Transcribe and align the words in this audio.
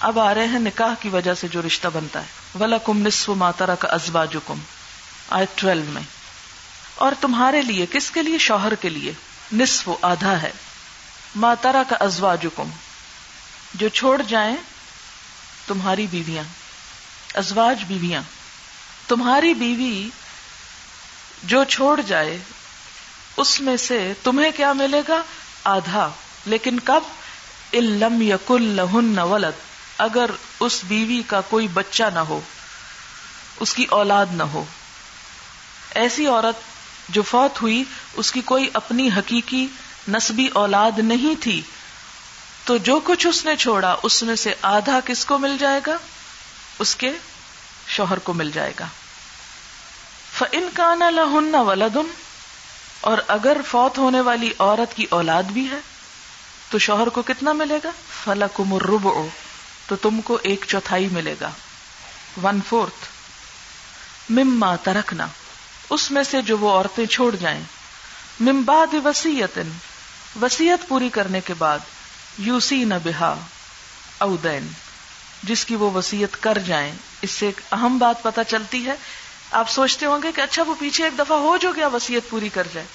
اب 0.00 0.18
آ 0.18 0.34
رہے 0.34 0.46
ہیں 0.46 0.58
نکاح 0.58 0.94
کی 1.00 1.08
وجہ 1.08 1.34
سے 1.34 1.48
جو 1.48 1.62
رشتہ 1.66 1.88
بنتا 1.88 2.20
ہے۔ 2.20 2.26
ولا 2.60 2.78
کم 2.78 3.06
نصف 3.06 3.28
ماترا 3.28 3.74
کا 3.74 3.88
ازبا 3.88 4.24
جکم 4.24 4.58
آئے 5.30 5.46
ٹویلو 5.54 5.82
میں۔ 5.88 6.02
اور 6.94 7.12
تمہارے 7.20 7.62
لیے 7.62 7.86
کس 7.86 8.10
کے 8.10 8.22
لیے؟ 8.22 8.38
شوہر 8.38 8.74
کے 8.74 8.88
لیے۔ 8.88 9.12
نصف 9.52 9.90
آدھا 10.02 10.42
ہے۔ 10.42 10.50
ماترا 11.36 11.82
کا 11.88 11.96
ازوا 12.00 12.34
جکم 12.34 12.70
جو 13.74 13.88
چھوڑ 13.88 14.22
جائیں 14.28 14.56
تمہاری 15.66 16.06
بیویاں۔ 16.10 16.44
ازواج 17.34 17.84
بیویاں۔ 17.88 18.22
تمہاری 19.08 19.54
بیوی 19.54 20.08
جو 21.42 21.64
چھوڑ 21.64 22.00
جائے، 22.00 22.38
اس 23.36 23.60
میں 23.60 23.76
سے 23.76 24.12
تمہیں 24.22 24.50
کیا 24.56 24.72
ملے 24.72 25.02
گا؟ 25.08 25.22
آدھا۔ 25.64 26.10
لیکن 26.46 26.80
کب؟ 26.80 27.00
علم 27.72 28.22
یقل 28.22 28.62
لہن 28.62 29.18
ولد۔ 29.18 29.67
اگر 29.98 30.30
اس 30.60 30.80
بیوی 30.84 31.22
کا 31.26 31.40
کوئی 31.40 31.68
بچہ 31.68 32.02
نہ 32.14 32.18
ہو، 32.18 32.40
اس 33.60 33.74
کی 33.74 33.84
اولاد 33.84 34.26
نہ 34.32 34.42
ہو۔ 34.42 34.64
ایسی 35.94 36.26
عورت 36.26 36.56
جو 37.08 37.22
فوت 37.22 37.62
ہوئی، 37.62 37.84
اس 38.14 38.32
کی 38.32 38.40
کوئی 38.40 38.70
اپنی 38.74 39.10
حقیقی 39.16 39.66
نسبی 40.08 40.48
اولاد 40.54 40.98
نہیں 40.98 41.42
تھی، 41.42 41.62
تو 42.64 42.76
جو 42.76 43.00
کچھ 43.04 43.26
اس 43.26 43.44
نے 43.44 43.56
چھوڑا، 43.56 43.96
اس 44.02 44.22
میں 44.22 44.36
سے 44.36 44.54
آدھا 44.62 45.00
کس 45.04 45.24
کو 45.24 45.38
مل 45.38 45.56
جائے 45.58 45.80
گا؟ 45.86 45.96
اس 46.78 46.96
کے 46.96 47.12
شوہر 47.88 48.18
کو 48.18 48.32
مل 48.32 48.50
جائے 48.50 48.72
گا۔ 48.80 48.86
فن 50.38 50.68
کا 50.74 50.94
نہ 50.94 51.04
لہن 51.04 51.54
ولدن 51.54 52.10
اور 53.00 53.18
اگر 53.28 53.56
فوت 53.70 53.98
ہونے 53.98 54.20
والی 54.20 54.52
عورت 54.58 54.96
کی 54.96 55.06
اولاد 55.10 55.42
بھی 55.42 55.70
ہے، 55.70 55.78
تو 56.70 56.78
شوہر 56.78 57.08
کو 57.08 57.22
کتنا 57.22 57.52
ملے 57.52 57.78
گا؟ 57.84 57.90
فلکم 58.24 58.74
الربع۔ 58.74 59.12
تو 59.88 59.96
تم 59.96 60.20
کو 60.20 60.38
ایک 60.42 60.64
چوتھائی 60.68 61.08
ملے 61.12 61.34
گا۔ 61.40 61.50
ون 62.42 62.60
فورتھ 62.68 63.06
مما 64.32 64.76
ترکنا، 64.76 65.26
اس 65.90 66.10
میں 66.10 66.22
سے 66.22 66.42
جو 66.42 66.58
وہ 66.58 66.70
عورتیں 66.70 67.06
چھوڑ 67.06 67.36
جائیں۔ 67.36 67.60
ممباد 68.40 68.94
وسیعت 69.04 69.58
وسیعت 70.42 70.88
پوری 70.88 71.08
کرنے 71.08 71.40
کے 71.40 71.54
بعد 71.54 71.78
یوسی 72.38 72.84
نہ 72.84 72.94
بہا 73.04 73.34
اودین 74.18 74.68
جس 75.42 75.64
کی 75.64 75.76
وہ 75.76 75.90
وسیعت 75.90 76.42
کر 76.42 76.58
جائیں۔ 76.66 76.92
اس 77.22 77.30
سے 77.30 77.46
ایک 77.46 77.60
اہم 77.72 77.98
بات 77.98 78.22
پتہ 78.22 78.40
چلتی 78.48 78.86
ہے۔ 78.86 78.94
آپ 79.50 79.70
سوچتے 79.70 80.06
ہوں 80.06 80.22
گے 80.22 80.32
کہ 80.32 80.40
اچھا 80.40 80.62
وہ 80.62 80.74
پیچھے 80.78 81.04
ایک 81.04 81.18
دفعہ 81.18 81.38
ہو 81.38 81.56
جو 81.56 81.72
گیا 81.72 81.86
وسیعت 81.86 82.30
پوری 82.30 82.48
کر 82.48 82.66
جائے۔ 82.72 82.86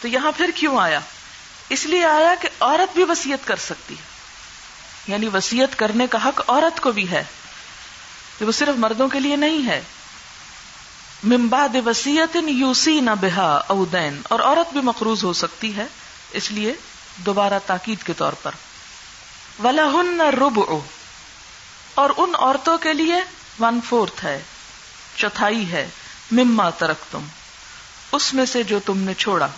تو 0.00 0.08
یہاں 0.08 0.32
پھر 0.36 0.50
کیوں 0.54 0.78
آیا؟ 0.78 1.00
اس 1.68 1.86
لیے 1.86 2.04
آیا 2.04 2.34
کہ 2.40 2.48
عورت 2.60 2.94
بھی 2.94 3.04
وسیعت 3.04 3.46
کر 3.46 3.56
سکتی 3.56 3.94
ہے۔ 3.94 4.15
یعنی 5.06 5.28
وسیعت 5.34 5.78
کرنے 5.78 6.06
کا 6.06 6.24
حق 6.24 6.40
عورت 6.48 6.80
کو 6.80 6.92
بھی 6.92 7.10
ہے 7.10 7.24
وہ 8.40 8.52
صرف 8.52 8.78
مردوں 8.78 9.08
کے 9.08 9.20
لیے 9.20 9.36
نہیں 9.36 9.66
ہے۔ 9.66 9.82
ممباد 11.24 11.76
وسیعت 11.86 12.36
یوسی 12.46 13.00
نہ 13.00 13.10
بہا 13.20 13.62
اودین 13.66 14.20
اور 14.28 14.40
عورت 14.40 14.72
بھی 14.72 14.80
مقروض 14.80 15.24
ہو 15.24 15.32
سکتی 15.32 15.76
ہے، 15.76 15.86
اس 16.32 16.50
لیے 16.50 16.74
دوبارہ 17.16 17.58
تاکید 17.66 18.02
کے 18.02 18.12
طور 18.12 18.32
پر۔ 18.32 18.50
ولہن 19.64 20.20
رب 20.20 20.60
اور 21.94 22.10
ان 22.16 22.34
عورتوں 22.38 22.78
کے 22.78 22.92
لیے 22.92 23.16
ون 23.60 23.80
فورتھ 23.88 24.24
ہے، 24.24 24.42
چوتھائی 25.16 25.72
ہے، 25.72 25.88
مما 26.30 26.70
ترک 26.70 26.96
تم 27.10 27.24
اس 28.12 28.34
میں 28.34 28.46
سے 28.46 28.62
جو 28.62 28.78
تم 28.86 28.98
نے 28.98 29.14
چھوڑا۔ 29.14 29.48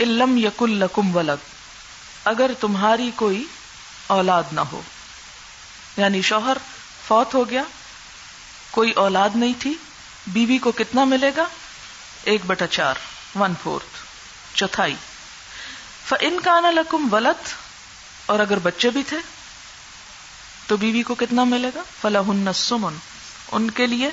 علم 0.00 0.36
یقل 0.36 0.70
لکم 0.70 1.16
ولد، 1.16 1.44
اگر 2.24 2.50
تمہاری 2.60 3.10
کوئی 3.14 3.44
اولاد 4.06 4.42
نہ 4.52 4.60
ہو۔ 4.60 4.82
یعنی 5.96 6.22
شوہر 6.22 6.56
فوت 7.08 7.34
ہو 7.34 7.50
گیا، 7.50 7.62
کوئی 8.70 8.90
اولاد 8.90 9.28
نہیں 9.34 9.52
تھی، 9.58 9.74
بیوی 10.26 10.58
کو 10.58 10.72
کتنا 10.72 11.04
ملے 11.04 11.30
گا؟ 11.36 11.44
ایک 12.24 12.40
بٹا 12.46 12.66
چار، 12.66 12.94
ون 13.34 13.52
فورتھ، 13.62 13.98
چوتھائی۔ 14.56 14.94
ان 16.20 16.40
کا 16.40 16.60
نا 16.60 16.70
لکم 16.70 17.08
ولت 17.12 17.48
اور 18.26 18.38
اگر 18.38 18.58
بچے 18.58 18.90
بھی 18.90 19.02
تھے، 19.02 19.16
تو 20.66 20.76
بیوی 20.76 21.02
کو 21.02 21.14
کتنا 21.14 21.44
ملے 21.44 21.70
گا؟ 21.74 21.80
فلاح 22.02 22.52
سمن 22.54 22.94
ان 23.52 23.70
کے 23.70 23.86
لیے 23.86 24.10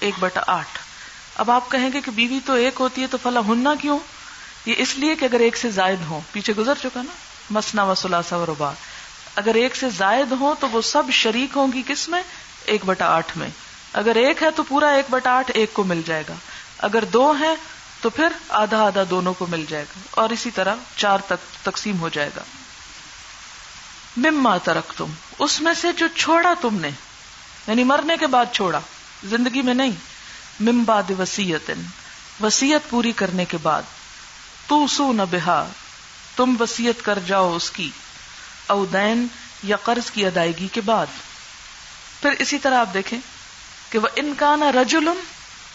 ایک 0.00 0.14
بٹا 0.20 0.40
آٹھ۔ 0.46 0.78
اب 1.36 1.50
آپ 1.50 1.70
کہیں 1.70 1.90
گے 1.92 2.00
کہ 2.00 2.10
بیوی 2.10 2.40
تو 2.46 2.52
ایک 2.52 2.74
ہوتی 2.80 3.02
ہے، 3.02 3.06
تو 3.06 3.18
فلاں 3.22 3.48
ہننا 3.48 3.74
کیوں؟ 3.80 3.98
یہ 4.66 4.74
اس 4.78 4.96
لیے 4.96 5.14
کہ 5.14 5.24
اگر 5.24 5.40
ایک 5.40 5.56
سے 5.56 5.70
زائد 5.70 5.98
ہو 6.08 6.20
پیچھے 6.32 6.52
گزر 6.52 6.74
چکا 6.82 7.02
نا، 7.02 7.12
مسنا 7.50 7.84
و 7.84 7.94
سلاسا 7.94 8.36
و 8.36 8.46
ربا 8.46 8.72
اگر 9.36 9.54
ایک 9.54 9.76
سے 9.76 9.86
زائد 9.90 10.32
ہو 10.32 10.54
تو 10.60 10.68
وہ 10.68 10.82
سب 10.82 11.02
شریک 11.12 11.56
ہوں 11.56 11.72
گی 11.72 11.82
کس 11.86 12.08
میں؟ 12.08 12.22
ایک 12.64 12.84
بٹا 12.84 13.06
آٹھ 13.06 13.38
میں۔ 13.38 13.48
اگر 13.92 14.14
ایک 14.14 14.42
ہے 14.42 14.50
تو 14.50 14.62
پورا 14.62 14.88
ایک 14.88 15.04
بٹا 15.10 15.30
آٹھ 15.30 15.50
ایک 15.54 15.72
کو 15.72 15.84
مل 15.84 16.02
جائے 16.06 16.24
گا۔ 16.28 16.34
اگر 16.78 17.04
دو 17.04 17.34
ہے 17.40 17.54
تو 18.00 18.10
پھر 18.10 18.28
آدھا 18.48 18.82
آدھا 18.82 19.02
دونوں 19.10 19.34
کو 19.34 19.46
مل 19.46 19.64
جائے 19.68 19.84
گا۔ 19.84 20.00
اور 20.10 20.30
اسی 20.30 20.50
طرح 20.50 20.74
چار 20.96 21.18
تک 21.26 21.64
تقسیم 21.64 21.98
ہو 21.98 22.08
جائے 22.08 22.30
گا۔ 22.36 22.42
مما 24.16 24.58
ترک 24.58 24.92
تم 24.96 25.06
اس 25.38 25.60
میں 25.60 25.74
سے 25.74 25.92
جو 25.92 26.06
چھوڑا 26.16 26.54
تم 26.60 26.74
نے 26.74 26.90
یعنی 27.66 27.84
مرنے 27.84 28.16
کے 28.20 28.26
بعد 28.26 28.46
چھوڑا، 28.52 28.80
زندگی 29.24 29.62
میں 29.62 29.74
نہیں۔ 29.74 29.92
ممباد 30.60 31.02
وسیعت 31.18 31.70
وسیعت 32.42 32.90
پوری 32.90 33.12
کرنے 33.12 33.44
کے 33.44 33.56
بعد۔ 33.62 33.82
تو 34.66 34.86
سو 34.86 35.12
نہ 35.12 35.22
بہا۔ 35.30 35.68
تم 36.36 36.56
وسیعت 36.60 37.04
کر 37.04 37.18
جاؤ 37.26 37.56
اس 37.56 37.70
کی۔ 37.70 37.90
اودین 38.70 39.26
یا 39.62 39.76
قرض 39.76 40.10
کی 40.10 40.26
ادائیگی 40.26 40.68
کے 40.68 40.80
بعد۔ 40.80 41.06
پھر 42.22 42.30
اسی 42.38 42.58
طرح 42.58 42.78
آپ 42.78 42.94
دیکھیں 42.94 43.18
کہ 43.90 43.98
وہ 43.98 44.08
انکان 44.16 44.62
رجول 44.62 45.08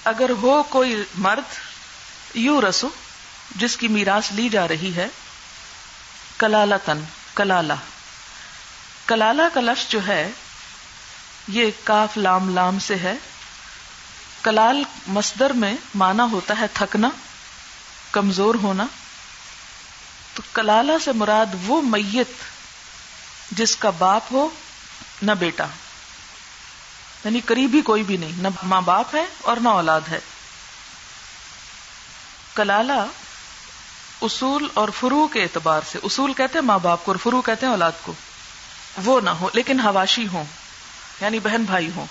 اگر 0.03 0.29
ہو 0.41 0.63
کوئی 0.63 1.03
مرد 1.15 1.55
یو 2.33 2.61
رسو، 2.69 2.89
جس 3.55 3.77
کی 3.77 3.87
میراث 3.87 4.31
لی 4.31 4.49
جا 4.49 4.67
رہی 4.67 4.95
ہے 4.95 5.07
کلالہ 6.37 6.75
تن 6.85 7.03
کلالہ۔ 7.35 7.73
کلالہ 9.05 9.41
کا 9.53 9.61
لفظ 9.61 9.91
جو 9.91 10.07
ہے، 10.07 10.31
یہ 11.47 11.71
کاف 11.83 12.17
لام 12.17 12.55
لام 12.55 12.79
سے 12.79 12.95
ہے۔ 12.95 13.13
کلال 14.43 14.83
مصدر 15.07 15.49
میں 15.49 15.73
مانا 15.95 16.23
ہوتا 16.23 16.53
ہے 16.59 16.65
تھکنا، 16.73 17.09
کمزور 18.11 18.55
ہونا۔ 18.55 18.85
تو 20.33 20.43
کلالہ 20.53 20.91
سے 21.03 21.11
مراد 21.11 21.45
وہ 21.65 21.81
میت 21.81 22.54
جس 23.51 23.75
کا 23.75 23.89
باپ 23.89 24.21
ہو، 24.31 24.49
نہ 25.21 25.31
بیٹا۔ 25.31 25.65
یعنی 27.25 27.39
قریبی 27.45 27.81
کوئی 27.81 28.03
بھی 28.03 28.17
نہیں، 28.17 28.31
نہ 28.37 28.47
ماں 28.63 28.81
باپ 28.81 29.15
ہے 29.15 29.25
اور 29.41 29.57
نہ 29.57 29.69
اولاد 29.69 30.01
ہے۔ 30.09 30.19
کلالہ 32.55 33.05
اصول 34.21 34.67
اور 34.73 34.89
فرو 34.99 35.27
کے 35.27 35.43
اعتبار 35.43 35.81
سے، 35.91 35.99
اصول 36.03 36.33
کہتے 36.33 36.59
ہیں 36.59 36.65
ماں 36.65 36.79
باپ 36.79 37.05
کو 37.05 37.11
اور 37.11 37.19
فرو 37.19 37.41
کہتے 37.41 37.65
ہیں 37.65 37.73
اولاد 37.73 37.91
کو۔ 38.01 38.13
وہ 39.05 39.21
نہ 39.21 39.29
ہو، 39.29 39.49
لیکن 39.53 39.79
ہواشی 39.79 40.27
ہوں 40.27 40.43
یعنی 41.21 41.39
بہن 41.39 41.63
بھائی 41.63 41.89
ہوں۔ 41.95 42.05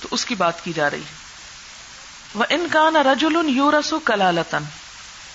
تو 0.00 0.08
اس 0.10 0.24
کی 0.24 0.34
بات 0.34 0.64
کی 0.64 0.72
جا 0.72 0.90
رہی 0.90 1.00
ہے۔ 1.00 1.14
وہ 2.34 2.44
ان 2.48 2.66
کا 2.72 2.90
رجول 2.90 3.36
یو 3.48 3.70
رسو 3.70 3.98
کلالتن۔ 3.98 4.64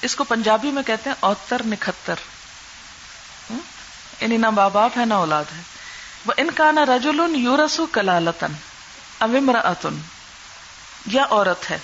اس 0.01 0.15
کو 0.15 0.23
پنجابی 0.23 0.71
میں 0.71 0.83
کہتے 0.83 1.09
ہیں 1.09 1.17
اوتر 1.19 1.61
نکھتر۔ 1.65 2.15
یعنی 4.21 4.37
نہ 4.37 4.49
ماں 4.49 4.69
باپ 4.69 4.91
ہے 4.97 5.05
نہ 5.05 5.13
اولاد 5.13 5.43
ہے۔ 5.57 5.61
وہ 6.25 6.33
ان 6.37 6.51
کا 6.51 6.71
نہ 6.71 6.79
رجول 6.79 7.35
یو 7.35 7.57
رسو 7.65 7.85
کلالتن 7.85 8.53
امراتن 9.19 9.99
یا 11.05 11.23
عورت 11.29 11.71
ہے۔ 11.71 11.77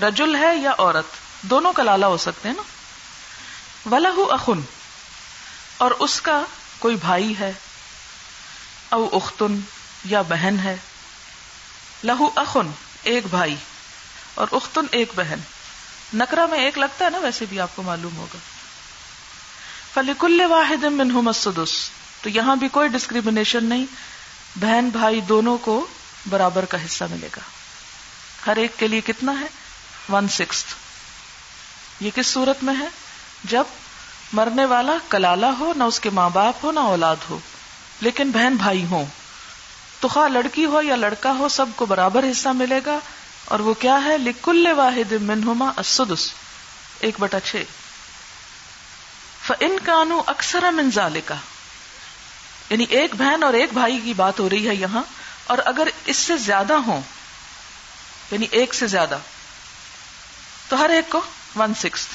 رجل 0.00 0.36
ہے 0.36 0.56
یا 0.56 0.70
عورت۔ 0.78 1.04
دونوں 1.42 1.72
کلالہ 1.72 2.06
ہو 2.06 2.16
سکتے 2.16 2.48
ہیں 2.48 2.56
نا۔ 2.56 2.62
ولہ 3.94 4.08
اخن۔ 4.30 4.60
اور 5.78 5.90
اس 5.90 6.20
کا 6.20 6.42
کوئی 6.78 6.96
بھائی 6.96 7.34
ہے۔ 7.40 7.52
او 8.88 9.08
اختن 9.12 9.60
یا 10.04 10.22
بہن 10.22 10.56
ہے۔ 10.64 10.76
لہو 12.04 12.30
اخن، 12.34 12.70
ایک 13.02 13.26
بھائی۔ 13.26 13.56
اور 14.34 14.46
اختن، 14.52 14.86
ایک 14.90 15.12
بہن۔ 15.16 15.38
نکرا 16.14 16.46
میں 16.46 16.58
ایک 16.58 16.78
لگتا 16.78 17.04
ہے 17.04 17.10
نا، 17.10 17.18
ویسے 17.18 17.44
بھی 17.48 17.60
آپ 17.60 17.68
کو 17.74 17.82
معلوم 17.82 18.16
ہوگا۔ 18.16 18.53
فلیکل 19.94 20.40
واحد 20.48 20.84
منہم 20.84 21.28
السدس۔ 21.28 21.90
تو 22.22 22.28
یہاں 22.28 22.56
بھی 22.56 22.68
کوئی 22.68 22.88
ڈسکریمنیشن 22.88 23.64
نہیں۔ 23.64 23.86
بہن 24.56 24.88
بھائی 24.88 25.20
دونوں 25.20 25.58
کو 25.58 25.86
برابر 26.28 26.64
کا 26.64 26.84
حصہ 26.84 27.04
ملے 27.10 27.28
گا۔ 27.36 27.40
ہر 28.46 28.56
ایک 28.56 28.78
کے 28.78 28.88
لیے 28.88 29.00
کتنا 29.00 29.40
ہے؟ 29.40 29.46
ون 30.08 30.28
سکس 30.28 30.64
یہ 32.00 32.10
کس 32.14 32.26
صورت 32.26 32.64
میں 32.64 32.74
ہے؟ 32.78 32.88
جب 33.44 33.64
مرنے 34.32 34.64
والا 34.64 34.92
کلالہ 35.08 35.46
ہو، 35.46 35.72
نہ 35.76 35.84
اس 35.84 36.00
کے 36.00 36.10
ماں 36.10 36.30
باپ 36.30 36.54
ہو، 36.64 36.72
نہ 36.72 36.80
اولاد 36.80 37.16
ہو، 37.30 37.38
لیکن 38.00 38.30
بہن 38.30 38.56
بھائی 38.56 38.84
ہوں۔ 38.84 39.06
تو 40.00 40.08
خواہ 40.08 40.28
لڑکی 40.28 40.64
ہو 40.64 40.82
یا 40.82 40.96
لڑکا 40.96 41.30
ہو، 41.30 41.48
سب 41.48 41.66
کو 41.76 41.86
برابر 41.86 42.24
حصہ 42.30 42.48
ملے 42.48 42.80
گا۔ 42.86 42.98
اور 43.44 43.60
وہ 43.60 43.74
کیا 43.74 44.04
ہے؟ 44.04 44.18
لکل 44.18 44.66
واحد 44.76 45.12
منہما 45.12 45.72
السدس۔ 45.76 46.30
ایک 47.00 47.14
بٹا 47.18 47.40
چھ۔ 47.40 47.56
فن 49.46 49.76
کانو 49.84 50.22
اکثر 50.26 50.70
منظال 50.70 51.20
کا 51.24 51.34
یعنی 52.70 52.84
ایک 52.88 53.14
بہن 53.14 53.42
اور 53.42 53.54
ایک 53.54 53.72
بھائی 53.72 53.98
کی 54.04 54.14
بات 54.14 54.38
ہو 54.40 54.48
رہی 54.50 54.68
ہے 54.68 54.74
یہاں، 54.74 55.02
اور 55.44 55.58
اگر 55.64 55.88
اس 56.06 56.16
سے 56.16 56.36
زیادہ 56.36 56.72
ہوں 56.72 57.00
یعنی 58.30 58.46
ایک 58.50 58.74
سے 58.74 58.86
زیادہ، 58.86 59.18
تو 60.68 60.78
ہر 60.78 60.90
ایک 60.90 61.10
کو 61.10 61.20
ون 61.56 61.74
سکس 61.74 62.06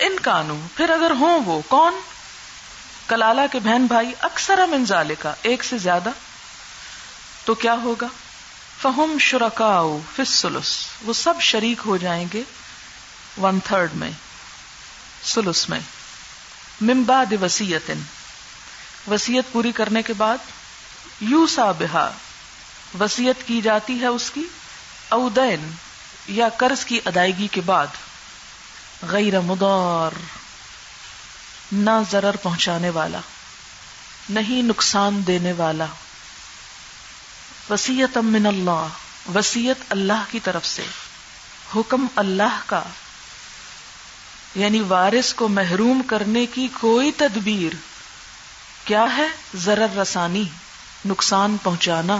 ان 0.00 0.18
کانو 0.22 0.56
پھر 0.76 0.90
اگر 0.90 1.10
ہوں 1.10 1.40
وہ، 1.44 1.60
کون؟ 1.68 2.00
کلالہ 3.06 3.40
کے 3.52 3.58
بہن 3.58 3.86
بھائی 3.86 4.12
اکثر 4.20 4.66
منظالے 4.66 5.14
کا 5.18 5.34
ایک 5.42 5.64
سے 5.64 5.78
زیادہ۔ 5.78 6.10
تو 7.44 7.54
کیا 7.54 7.74
ہوگا؟ 7.82 8.06
فہم 8.82 9.16
شرکا 9.20 9.82
فسلس 10.16 10.74
وہ 11.02 11.12
سب 11.12 11.40
شریک 11.40 11.86
ہو 11.86 11.96
جائیں 11.96 12.24
گے 12.32 12.42
ون 13.38 13.58
تھرڈ 13.64 13.94
میں، 13.94 14.10
سلس 15.24 15.68
میں۔ 15.68 15.80
ممباد 16.80 17.32
وسیعت 17.42 17.90
وسیعت 19.10 19.52
پوری 19.52 19.72
کرنے 19.72 20.02
کے 20.02 20.12
بعد 20.12 20.38
یو 21.20 21.46
سا 21.46 21.72
بہا۔ 21.72 22.10
وسیعت 23.00 23.46
کی 23.46 23.60
جاتی 23.60 24.00
ہے 24.00 24.06
اس 24.06 24.30
کی 24.30 24.44
اودین 25.08 25.70
یا 26.28 26.48
قرض 26.48 26.84
کی 26.84 27.00
ادائیگی 27.04 27.48
کے 27.48 27.60
بعد۔ 27.60 27.86
غیر 29.02 29.40
مدار۔ 29.40 30.18
نہ 31.72 31.90
ضرر 32.10 32.36
پہنچانے 32.36 32.90
والا۔ 32.90 33.20
نہیں 34.30 34.62
نقصان 34.62 35.26
دینے 35.26 35.52
والا۔ 35.52 35.86
وسیعت 37.70 38.18
من 38.18 38.46
اللہ۔ 38.46 38.86
وسیعت 39.38 39.84
اللہ 39.88 40.24
کی 40.30 40.40
طرف 40.40 40.66
سے۔ 40.66 40.84
حکم 41.76 42.06
اللہ 42.16 42.60
کا۔ 42.66 42.82
یعنی 44.54 44.80
وارث 44.80 45.32
کو 45.34 45.48
محروم 45.48 46.00
کرنے 46.02 46.44
کی 46.46 46.68
کوئی 46.80 47.10
تدبیر، 47.16 47.74
کیا 48.84 49.04
ہے؟ 49.16 49.26
ضرر 49.54 49.98
رسانی، 49.98 50.44
نقصان 51.06 51.56
پہنچانا۔ 51.62 52.16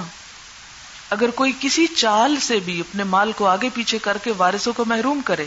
اگر 1.10 1.30
کوئی 1.30 1.52
کسی 1.60 1.86
چال 1.86 2.36
سے 2.40 2.58
بھی 2.60 2.80
اپنے 2.80 3.04
مال 3.04 3.32
کو 3.32 3.46
آگے 3.46 3.68
پیچھے 3.74 3.98
کر 3.98 4.18
کے 4.18 4.32
وارثوں 4.36 4.72
کو 4.72 4.84
محروم 4.84 5.20
کرے، 5.24 5.46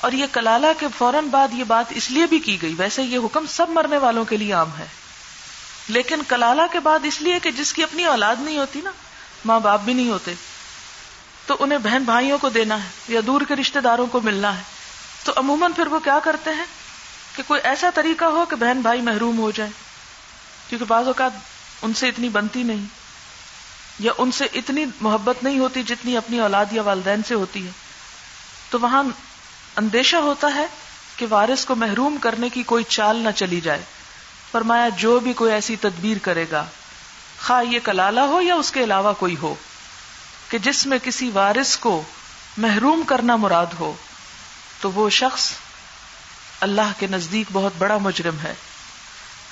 اور 0.00 0.12
یہ 0.12 0.26
کلالہ 0.32 0.72
کے 0.78 0.86
فوراً 0.98 1.28
بعد 1.28 1.54
یہ 1.54 1.64
بات 1.64 1.86
اس 1.90 2.10
لیے 2.10 2.26
بھی 2.26 2.38
کی 2.38 2.60
گئی، 2.62 2.74
ویسے 2.78 3.02
یہ 3.02 3.18
حکم 3.24 3.46
سب 3.48 3.70
مرنے 3.70 3.98
والوں 3.98 4.24
کے 4.24 4.36
لیے 4.36 4.52
عام 4.52 4.76
ہے۔ 4.78 4.86
لیکن 5.88 6.22
کلالہ 6.28 6.62
کے 6.72 6.80
بعد 6.80 7.04
اس 7.04 7.20
لیے 7.22 7.38
کہ 7.38 7.50
جس 7.50 7.72
کی 7.72 7.82
اپنی 7.82 8.04
اولاد 8.04 8.36
نہیں 8.40 8.58
ہوتی 8.58 8.80
نا، 8.84 8.90
ماں 9.44 9.60
باپ 9.60 9.80
بھی 9.80 9.92
نہیں 9.94 10.10
ہوتے، 10.10 10.34
تو 11.46 11.56
انہیں 11.60 11.78
بہن 11.78 12.02
بھائیوں 12.04 12.38
کو 12.38 12.48
دینا 12.48 12.82
ہے 12.84 12.88
یا 13.08 13.20
دور 13.26 13.40
کے 13.48 13.56
رشتے 13.56 13.80
داروں 13.80 14.06
کو 14.06 14.20
ملنا 14.20 14.56
ہے۔ 14.56 14.62
تو 15.26 15.32
عموماً 15.36 15.72
پھر 15.72 15.86
وہ 15.86 15.98
کیا 15.98 16.18
کرتے 16.24 16.50
ہیں 16.50 16.64
کہ 17.36 17.42
کوئی 17.46 17.60
ایسا 17.64 17.90
طریقہ 17.94 18.24
ہو 18.24 18.44
کہ 18.50 18.56
بہن 18.56 18.80
بھائی 18.80 19.00
محروم 19.00 19.38
ہو 19.38 19.50
جائے 19.50 19.70
کیونکہ 20.68 20.84
بعض 20.84 21.06
اوقات 21.06 21.32
ان 21.82 21.94
سے 21.94 22.08
اتنی 22.08 22.28
بنتی 22.28 22.62
نہیں، 22.62 22.84
یا 24.00 24.12
ان 24.18 24.32
سے 24.32 24.46
اتنی 24.54 24.84
محبت 25.00 25.42
نہیں 25.42 25.58
ہوتی 25.58 25.82
جتنی 25.82 26.16
اپنی 26.16 26.40
اولاد 26.40 26.72
یا 26.72 26.82
والدین 26.82 27.22
سے 27.22 27.34
ہوتی 27.34 27.66
ہے۔ 27.66 27.72
تو 28.70 28.80
وہاں 28.80 29.02
اندیشہ 29.76 30.16
ہوتا 30.16 30.54
ہے 30.54 30.66
کہ 31.16 31.26
وارث 31.30 31.64
کو 31.64 31.74
محروم 31.74 32.16
کرنے 32.20 32.48
کی 32.48 32.62
کوئی 32.62 32.84
چال 32.88 33.16
نہ 33.16 33.30
چلی 33.36 33.60
جائے۔ 33.60 33.82
فرمایا، 34.52 34.88
جو 34.96 35.18
بھی 35.20 35.32
کوئی 35.32 35.52
ایسی 35.52 35.76
تدبیر 35.76 36.16
کرے 36.22 36.44
گا، 36.50 36.64
خواہ 37.46 37.64
یہ 37.64 37.78
کلالہ 37.84 38.20
ہو 38.20 38.40
یا 38.40 38.54
اس 38.54 38.70
کے 38.70 38.84
علاوہ 38.84 39.12
کوئی 39.18 39.36
ہو، 39.42 39.54
کہ 40.48 40.58
جس 40.58 40.86
میں 40.86 40.98
کسی 41.02 41.30
وارث 41.34 41.76
کو 41.76 42.02
محروم 42.58 43.02
کرنا 43.02 43.36
مراد 43.36 43.80
ہو۔ 43.80 43.92
تو 44.80 44.90
وہ 44.90 45.10
شخص 45.10 45.50
اللہ 46.60 46.92
کے 46.98 47.06
نزدیک 47.06 47.46
بہت 47.52 47.72
بڑا 47.78 47.98
مجرم 47.98 48.36
ہے۔ 48.42 48.54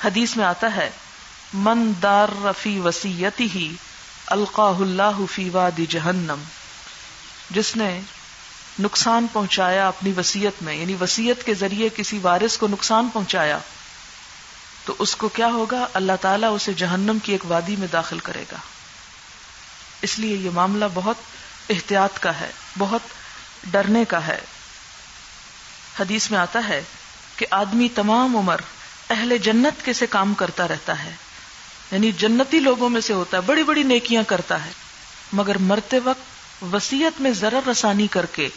حدیث 0.04 0.36
میں 0.36 0.44
آتا 0.44 0.76
ہے، 0.76 0.90
من 1.54 1.92
دار 2.02 2.28
رفی 2.44 2.80
وسیعتی 2.80 3.48
ہی 3.54 3.74
القاہ 4.26 4.78
اللہ 4.80 5.26
فی 5.30 5.50
وادی 5.50 5.86
جہنم 5.86 6.42
جس 7.50 7.76
نے 7.76 8.00
نقصان 8.80 9.26
پہنچایا 9.32 9.88
اپنی 9.88 10.12
وسیعت 10.16 10.62
میں 10.62 10.74
یعنی 10.74 10.96
وسیعت 11.00 11.46
کے 11.46 11.54
ذریعے 11.54 11.88
کسی 11.96 12.18
وارث 12.18 12.56
کو 12.56 12.66
نقصان 12.66 13.08
پہنچایا، 13.12 13.58
تو 14.84 14.94
اس 14.98 15.16
کو 15.16 15.28
کیا 15.28 15.46
ہوگا؟ 15.46 15.86
اللہ 15.94 16.12
تعالیٰ 16.20 16.54
اسے 16.54 16.72
جہنم 16.72 17.18
کی 17.22 17.32
ایک 17.32 17.50
وادی 17.50 17.76
میں 17.76 17.88
داخل 17.92 18.18
کرے 18.18 18.44
گا۔ 18.52 18.56
اس 20.02 20.18
لیے 20.18 20.36
یہ 20.36 20.50
معاملہ 20.50 20.84
بہت 20.94 21.16
احتیاط 21.70 22.18
کا 22.18 22.40
ہے، 22.40 22.50
بہت 22.78 23.00
ڈرنے 23.64 24.04
کا 24.04 24.26
ہے۔ 24.26 24.38
حدیث 26.00 26.30
میں 26.30 26.38
آتا 26.38 26.68
ہے 26.68 26.82
کہ 27.36 27.46
آدمی 27.50 27.88
تمام 27.94 28.36
عمر 28.36 28.60
اہل 29.10 29.38
جنت 29.38 29.84
کے 29.84 29.92
سے 29.92 30.06
کام 30.06 30.34
کرتا 30.34 30.68
رہتا 30.68 31.04
ہے۔ 31.04 31.14
یعنی 31.92 32.12
جنتی 32.12 32.60
لوگوں 32.60 32.88
میں 32.88 33.00
سے 33.00 33.12
ہوتا 33.12 33.36
ہے، 33.36 33.42
بڑی 33.42 33.62
بڑی 33.62 33.82
نیکیاں 33.82 34.22
کرتا 34.22 34.64
ہے۔ 34.64 34.70
مگر 35.32 35.58
مرتے 35.58 35.98
وقت 35.98 36.64
وسیعت 36.74 37.20
میں 37.20 37.30
ضرر 37.30 37.68
رسانی 37.68 38.06
کر 38.06 38.26
کے 38.26 38.48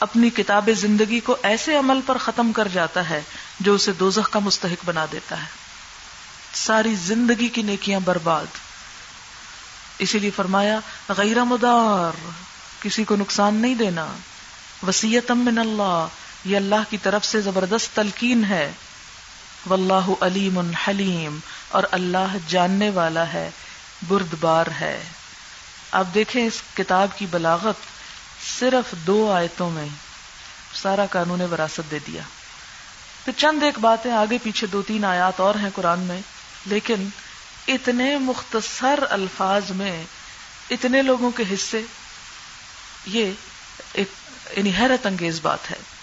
اپنی 0.00 0.30
کتاب 0.30 0.70
زندگی 0.76 1.20
کو 1.20 1.36
ایسے 1.42 1.76
عمل 1.76 2.00
پر 2.06 2.18
ختم 2.18 2.52
کر 2.52 2.68
جاتا 2.68 3.10
ہے 3.10 3.20
جو 3.60 3.74
اسے 3.74 3.92
دوزخ 3.92 4.30
کا 4.30 4.38
مستحق 4.38 4.84
بنا 4.84 5.06
دیتا 5.12 5.40
ہے۔ 5.40 5.48
ساری 6.54 6.94
زندگی 6.94 7.48
کی 7.48 7.62
نیکیاں 7.62 8.00
برباد۔ 8.00 8.46
اسی 9.98 10.18
لیے 10.18 10.30
فرمایا، 10.36 10.80
غیر 11.08 11.44
مدار، 11.44 12.28
کسی 12.80 13.04
کو 13.04 13.16
نقصان 13.16 13.54
نہیں 13.54 13.74
دینا۔ 13.74 14.06
وسیعت 14.86 15.30
من 15.30 15.58
اللہ 15.58 16.06
یہ 16.44 16.56
اللہ 16.56 16.90
کی 16.90 16.98
طرف 16.98 17.24
سے 17.24 17.40
زبردست 17.40 17.96
تلقین 17.96 18.44
ہے۔ 18.44 18.72
واللہ 19.66 20.08
علیم 20.20 20.72
حلیم، 20.88 21.38
اور 21.68 21.82
اللہ 21.90 22.36
جاننے 22.46 22.90
والا 22.90 23.32
ہے 23.32 23.50
برد 24.08 24.34
بار 24.40 24.66
ہے۔ 24.80 25.02
آپ 25.90 26.04
دیکھیں 26.14 26.46
اس 26.46 26.62
کتاب 26.74 27.08
کی 27.16 27.26
بلاغت 27.30 27.74
صرف 28.58 28.92
دو 28.92 29.32
آیتوں 29.32 29.70
میں 29.70 29.86
سارا 30.74 31.06
قانون 31.06 31.40
وراثت 31.40 31.90
دے 31.90 31.98
دیا۔ 32.06 32.22
پھر 33.24 33.32
چند 33.36 33.62
ایک 33.62 33.78
باتیں 33.78 34.12
آگے 34.12 34.38
پیچھے 34.42 34.66
دو 34.66 34.82
تین 34.82 35.04
آیات 35.04 35.40
اور 35.40 35.54
ہیں 35.54 35.70
قرآن 35.74 36.00
میں، 36.00 36.20
لیکن 36.66 37.08
اتنے 37.68 38.18
مختصر 38.18 39.04
الفاظ 39.10 39.70
میں، 39.70 40.04
اتنے 40.70 41.02
لوگوں 41.02 41.30
کے 41.30 41.42
حصے، 41.54 41.82
یہ 43.06 43.32
ایک 43.92 44.08
یعنی 44.56 44.72
حیرت 44.78 45.06
انگیز 45.06 45.40
بات 45.42 45.70
ہے۔ 45.70 45.97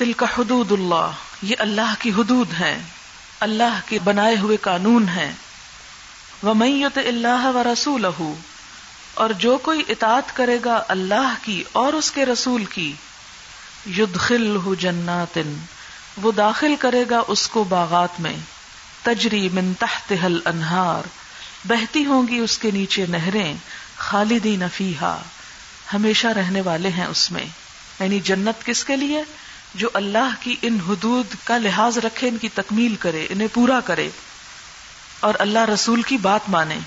دل 0.00 0.12
کا 0.12 0.26
حدود 0.38 0.72
اللہ، 0.72 1.10
یہ 1.42 1.56
اللہ 1.58 1.94
کی 1.98 2.10
حدود 2.10 2.52
ہیں، 2.52 2.78
اللہ 3.40 3.80
کے 3.86 3.98
بنائے 4.04 4.36
ہوئے 4.36 4.56
قانون 4.56 5.08
ہیں۔ 5.08 5.32
وہ 6.42 6.54
میت 6.54 6.98
اللہ 6.98 7.46
و 7.46 7.62
رسول 7.72 8.06
اور 9.14 9.30
جو 9.30 9.58
کوئی 9.58 9.82
اطاعت 9.88 10.36
کرے 10.36 10.58
گا 10.64 10.84
اللہ 10.88 11.34
کی 11.42 11.64
اور 11.72 11.92
اس 11.92 12.10
کے 12.10 12.26
رسول 12.26 12.64
کی 12.64 12.92
یدخل 13.98 14.56
جنات، 14.78 15.38
وہ 16.16 16.32
داخل 16.32 16.74
کرے 16.78 17.04
گا 17.10 17.22
اس 17.28 17.48
کو 17.48 17.64
باغات 17.64 18.20
میں، 18.20 18.36
تجری 19.02 19.48
من 19.48 19.74
تحت 19.74 20.12
حل 20.24 20.38
انہار 20.44 21.08
بہتی 21.64 22.04
ہوں 22.04 22.28
گی 22.28 22.38
اس 22.38 22.58
کے 22.58 22.70
نیچے 22.70 23.06
نہریں 23.06 23.54
خالدی 23.96 24.56
نفیحا 24.56 25.18
ہمیشہ 25.94 26.26
رہنے 26.26 26.60
والے 26.60 26.88
ہیں 26.88 27.06
اس 27.06 27.32
میں۔ 27.32 27.44
یعنی 28.00 28.20
جنت 28.20 28.66
کس 28.66 28.84
کے 28.84 28.96
لیے؟ 28.96 29.22
جو 29.76 29.88
اللہ 29.94 30.34
کی 30.40 30.56
ان 30.62 30.78
حدود 30.88 31.26
کا 31.44 31.58
لحاظ 31.58 31.98
رکھے، 31.98 32.28
ان 32.28 32.38
کی 32.38 32.48
تکمیل 32.48 32.96
کرے، 32.96 33.26
انہیں 33.28 33.48
پورا 33.52 33.80
کرے 33.80 34.10
اور 35.20 35.34
اللہ 35.38 35.58
رسول 35.58 36.02
کی 36.02 36.16
بات 36.16 36.40
مانے۔ 36.48 36.78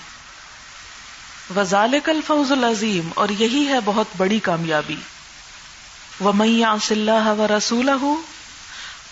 وزال 1.56 1.96
کل 2.04 2.20
فوز 2.28 2.52
العظیم 2.52 3.10
اور 3.16 3.30
یہی 3.30 3.68
ہے 3.68 3.80
بہت 3.86 4.08
بڑی 4.18 4.40
کامیابی۔ 4.40 4.96
وہ 6.20 6.32
میاں 6.34 6.78
اللہ 6.92 7.28
و 7.28 7.48
رسول 7.58 7.90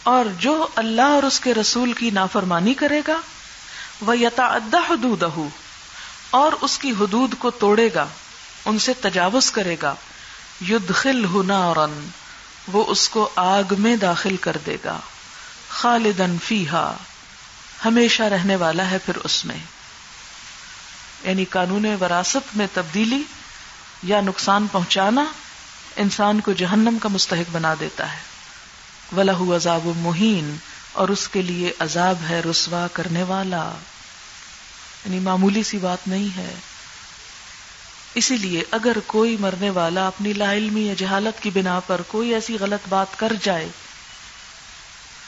اور 0.03 0.25
جو 0.39 0.67
اللہ 0.75 1.01
اور 1.01 1.24
اس 1.24 1.39
کے 1.39 1.53
رسول 1.53 1.93
کی 1.93 2.10
نافرمانی 2.10 2.74
کرے 2.74 3.01
گا 3.07 3.17
وہ 4.01 4.17
یتا 4.17 4.46
ادا 4.46 4.79
حدود 4.89 5.24
اور 6.31 6.51
اس 6.62 6.77
کی 6.77 6.91
حدود 6.91 7.36
کو 7.39 7.51
توڑے 7.51 7.89
گا، 7.96 8.05
ان 8.65 8.79
سے 8.79 8.93
تجاوز 8.93 9.51
کرے 9.51 9.75
گا۔ 9.81 9.96
یدخل 10.69 11.25
ہنا 11.25 11.57
اور 11.57 11.77
وہ 12.67 12.83
اس 12.88 13.09
کو 13.09 13.29
آگ 13.36 13.63
میں 13.77 13.95
داخل 13.95 14.38
کر 14.38 14.57
دے 14.65 14.77
گا۔ 14.86 15.00
خالدن 15.69 16.38
فیحا 16.43 16.93
ہمیشہ 17.86 18.24
رہنے 18.24 18.55
والا 18.55 18.91
ہے 18.91 18.97
پھر 18.97 19.15
اس 19.15 19.45
میں۔ 19.45 19.57
یعنی 21.24 21.45
قانون 21.45 21.86
وراثت 22.01 22.57
میں 22.57 22.67
تبدیلی 22.74 23.24
یا 24.03 24.21
نقصان 24.21 24.67
پہنچانا 24.71 25.25
انسان 25.95 26.39
کو 26.39 26.53
جہنم 26.53 26.97
کا 27.01 27.09
مستحق 27.09 27.50
بنا 27.51 27.74
دیتا 27.79 28.13
ہے۔ 28.13 28.19
ولہ 29.17 29.55
عذاب 29.55 29.81
مہین 29.86 30.55
اور 30.93 31.09
اس 31.09 31.27
کے 31.27 31.41
لیے 31.41 31.71
عذاب 31.79 32.15
ہے 32.29 32.39
رسوا 32.39 32.88
کرنے 32.93 33.24
والا۔ 33.24 33.71
یعنی 35.05 35.19
معمولی 35.19 35.63
سی 35.63 35.77
بات 35.77 36.07
نہیں 36.07 36.38
ہے۔ 36.38 36.53
اسی 38.15 38.37
لیے 38.37 38.63
اگر 38.71 38.97
کوئی 39.07 39.37
مرنے 39.39 39.69
والا 39.69 40.07
اپنی 40.07 40.33
لا 40.33 40.53
علمی 40.53 40.87
یا 40.87 40.93
جہالت 40.97 41.43
کی 41.43 41.49
بنا 41.49 41.79
پر 41.79 42.01
کوئی 42.07 42.33
ایسی 42.33 42.57
غلط 42.59 42.87
بات 42.89 43.19
کر 43.19 43.33
جائے، 43.41 43.69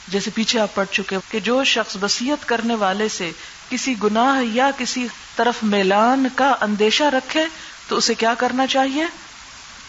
جیسے 0.08 0.32
پیچھے 0.32 0.60
آپ 0.60 0.76
پڑھ 0.76 0.88
چکے 0.92 1.18
کہ 1.30 1.40
جو 1.40 1.64
شخص 1.64 1.98
وسیعت 2.02 2.48
کرنے 2.48 2.76
والے 2.76 3.10
سے 3.10 3.32
کسی 3.70 3.96
گناہ 4.04 4.44
یا 4.44 4.72
کسی 4.78 5.08
طرف 5.36 5.56
میلان 5.64 6.28
کا 6.36 6.56
اندیشہ 6.62 7.04
رکھے، 7.04 7.46
تو 7.88 7.98
اسے 7.98 8.14
کیا 8.14 8.34
کرنا 8.34 8.68
چاہیے؟ 8.68 9.04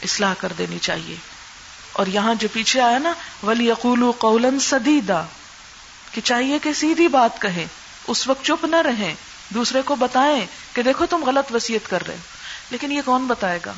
اصلاح 0.02 0.34
کر 0.38 0.52
دینی 0.58 0.78
چاہیے۔ 0.78 1.16
اور 1.92 2.06
یہاں 2.06 2.34
جو 2.34 2.48
پیچھے 2.52 2.80
آیا 2.80 2.98
نا 2.98 3.12
ولی 3.42 3.70
اقول 3.70 4.12
قولن 4.18 4.60
سدیدا 4.60 5.22
کہ 6.12 6.20
چاہیے 6.20 6.58
کہ 6.62 6.72
سیدھی 6.72 7.08
بات 7.08 7.40
کہیں، 7.42 7.64
اس 8.06 8.28
وقت 8.28 8.44
چپ 8.44 8.64
نہ 8.64 8.76
رہیں، 8.76 9.14
دوسرے 9.54 9.82
کو 9.82 9.96
بتائیں 9.96 10.46
کہ 10.72 10.82
دیکھو 10.82 11.06
تم 11.06 11.24
غلط 11.24 11.54
وسیعت 11.54 11.90
کر 11.90 12.06
رہے 12.06 12.16
لیکن 12.70 12.92
یہ 12.92 13.00
کون 13.04 13.26
بتائے 13.26 13.58
گا؟ 13.66 13.72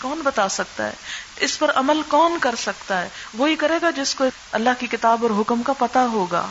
کون 0.00 0.20
بتا 0.24 0.48
سکتا 0.48 0.86
ہے؟ 0.86 0.92
اس 1.36 1.58
پر 1.58 1.70
عمل 1.74 2.02
کون 2.08 2.38
کر 2.40 2.54
سکتا 2.58 3.02
ہے؟ 3.02 3.08
وہی 3.34 3.56
کرے 3.56 3.74
گا 3.82 3.90
جس 3.90 4.14
کو 4.14 4.24
اللہ 4.52 4.70
کی 4.78 4.86
کتاب 4.86 5.22
اور 5.22 5.40
حکم 5.40 5.62
کا 5.62 5.72
پتا 5.72 6.06
ہوگا۔ 6.06 6.46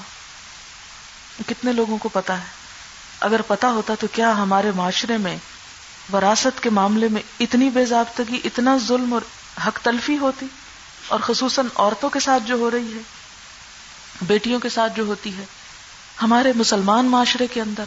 کتنے 1.48 1.74
لوگوں 1.74 1.98
کو 1.98 2.10
پتا 2.10 2.38
ہے؟ 2.38 2.46
اگر 3.20 3.42
پتا 3.42 3.68
ہوتا 3.68 3.94
تو 4.00 4.08
کیا 4.12 4.38
ہمارے 4.38 4.72
معاشرے 4.76 5.18
میں، 5.18 5.38
وراثت 6.14 6.64
کے 6.64 6.70
معاملے 6.70 7.08
میں 7.08 7.22
اتنی 7.40 7.70
بے 7.70 7.86
ضابطگی، 7.86 8.42
اتنا 8.44 8.78
ظلم 8.78 9.14
اور 9.14 9.22
حق 9.68 9.80
تلفی 9.84 10.18
ہوتی؟ 10.18 10.46
اور 11.08 11.20
خصوصاً 11.20 11.66
عورتوں 11.76 12.10
کے 12.10 12.20
ساتھ 12.20 12.44
جو 12.44 12.56
ہو 12.56 12.72
رہی 12.72 12.94
ہے، 12.96 13.02
بیٹیوں 14.22 14.60
کے 14.60 14.70
ساتھ 14.70 14.94
جو 14.96 15.04
ہوتی 15.04 15.38
ہے، 15.38 15.44
ہمارے 16.22 16.54
مسلمان 16.56 17.06
معاشرے 17.06 17.48
کے 17.48 17.62
اندر 17.62 17.84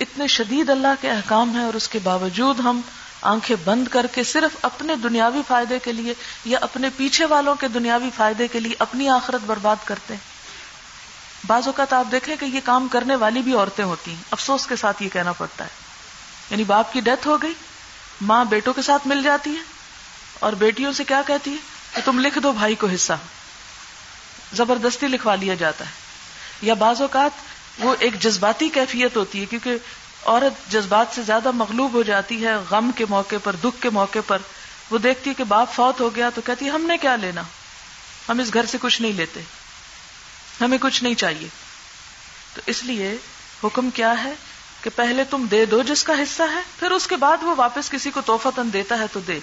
اتنے 0.00 0.26
شدید 0.26 0.70
اللہ 0.70 0.94
کے 1.00 1.10
احکام 1.10 1.56
ہیں 1.56 1.64
اور 1.64 1.74
اس 1.74 1.88
کے 1.88 1.98
باوجود 1.98 2.60
ہم 2.60 2.80
آنکھیں 3.22 3.56
بند 3.64 3.88
کر 3.88 4.06
کے 4.14 4.24
صرف 4.24 4.56
اپنے 4.62 4.96
دنیاوی 4.96 5.42
فائدے 5.48 5.78
کے 5.78 5.92
لیے 5.92 6.14
یا 6.44 6.58
اپنے 6.62 6.88
پیچھے 6.96 7.24
والوں 7.24 7.54
کے 7.54 7.68
دنیاوی 7.68 8.10
فائدے 8.16 8.48
کے 8.48 8.60
لیے 8.60 8.74
اپنی 8.78 9.08
آخرت 9.08 9.40
برباد 9.46 9.76
کرتے 9.84 10.14
ہیں۔ 10.14 10.36
بعض 11.46 11.66
اوقات 11.66 11.92
آپ 11.92 12.04
دیکھیں 12.12 12.36
کہ 12.36 12.44
یہ 12.44 12.60
کام 12.64 12.88
کرنے 12.88 13.16
والی 13.16 13.42
بھی 13.42 13.54
عورتیں 13.54 13.84
ہوتی 13.84 14.10
ہیں۔ 14.10 14.22
افسوس 14.30 14.66
کے 14.66 14.76
ساتھ 14.76 15.02
یہ 15.02 15.08
کہنا 15.08 15.32
پڑتا 15.32 15.64
ہے۔ 15.64 15.68
یعنی 16.50 16.64
باپ 16.64 16.92
کی 16.92 17.00
ڈیتھ 17.00 17.28
ہو 17.28 17.42
گئی، 17.42 17.52
ماں 18.20 18.44
بیٹوں 18.44 18.72
کے 18.72 18.82
ساتھ 18.82 19.06
مل 19.06 19.22
جاتی 19.22 19.50
ہے 19.50 19.62
اور 20.38 20.52
بیٹیوں 20.52 20.92
سے 20.92 21.04
کیا 21.04 21.22
کہتی 21.26 21.50
ہے 21.50 21.56
کہ 21.94 22.02
تم 22.04 22.18
لکھ 22.18 22.38
دو 22.38 22.52
بھائی 22.52 22.74
کو 22.74 22.86
حصہ۔ 22.86 23.12
زبردستی 24.52 25.08
لکھوا 25.08 25.34
لیا 25.34 25.54
جاتا 25.54 25.84
ہے۔ 25.86 25.90
یا 26.62 26.74
بعض 26.74 27.00
اوقات 27.00 27.30
وہ 27.78 27.94
ایک 27.98 28.20
جذباتی 28.20 28.68
کیفیت 28.68 29.16
ہوتی 29.16 29.40
ہے، 29.40 29.46
کیونکہ 29.46 29.76
عورت 30.24 30.72
جذبات 30.72 31.06
سے 31.14 31.22
زیادہ 31.22 31.50
مغلوب 31.50 31.92
ہو 31.92 32.02
جاتی 32.02 32.46
ہے، 32.46 32.54
غم 32.70 32.90
کے 32.96 33.04
موقع 33.08 33.34
پر، 33.44 33.56
دکھ 33.56 33.82
کے 33.82 33.90
موقع 33.90 34.18
پر۔ 34.26 34.38
وہ 34.90 34.98
دیکھتی 34.98 35.30
ہے 35.30 35.34
کہ 35.34 35.44
باپ 35.44 35.72
فوت 35.72 36.00
ہو 36.00 36.16
گیا 36.16 36.30
تو 36.34 36.40
کہتی 36.40 36.64
ہے، 36.64 36.70
ہم 36.70 36.82
نے 36.82 36.98
کیا 36.98 37.16
لینا؟ 37.16 37.42
ہم 38.28 38.38
اس 38.38 38.54
گھر 38.54 38.66
سے 38.66 38.78
کچھ 38.80 39.02
نہیں 39.02 39.12
لیتے۔ 39.12 39.40
ہمیں 40.60 40.78
کچھ 40.80 41.02
نہیں 41.02 41.14
چاہیے۔ 41.14 41.48
تو 42.54 42.60
اس 42.66 42.84
لیے 42.84 43.16
حکم 43.64 43.90
کیا 43.90 44.24
ہے 44.24 44.32
کہ 44.82 44.90
پہلے 44.96 45.24
تم 45.24 45.46
دے 45.50 45.66
دو 45.66 45.82
جس 45.82 46.04
کا 46.04 46.12
حصہ 46.12 46.42
ہے، 46.42 46.60
پھر 46.78 46.90
اس 46.90 47.06
کے 47.06 47.16
بعد 47.16 47.36
وہ 47.42 47.54
واپس 47.56 47.90
کسی 47.90 48.10
کو 48.10 48.20
توحفہ 48.20 48.60
دیتا 48.72 48.98
ہے 48.98 49.04
تو 49.12 49.20
دے۔ 49.20 49.40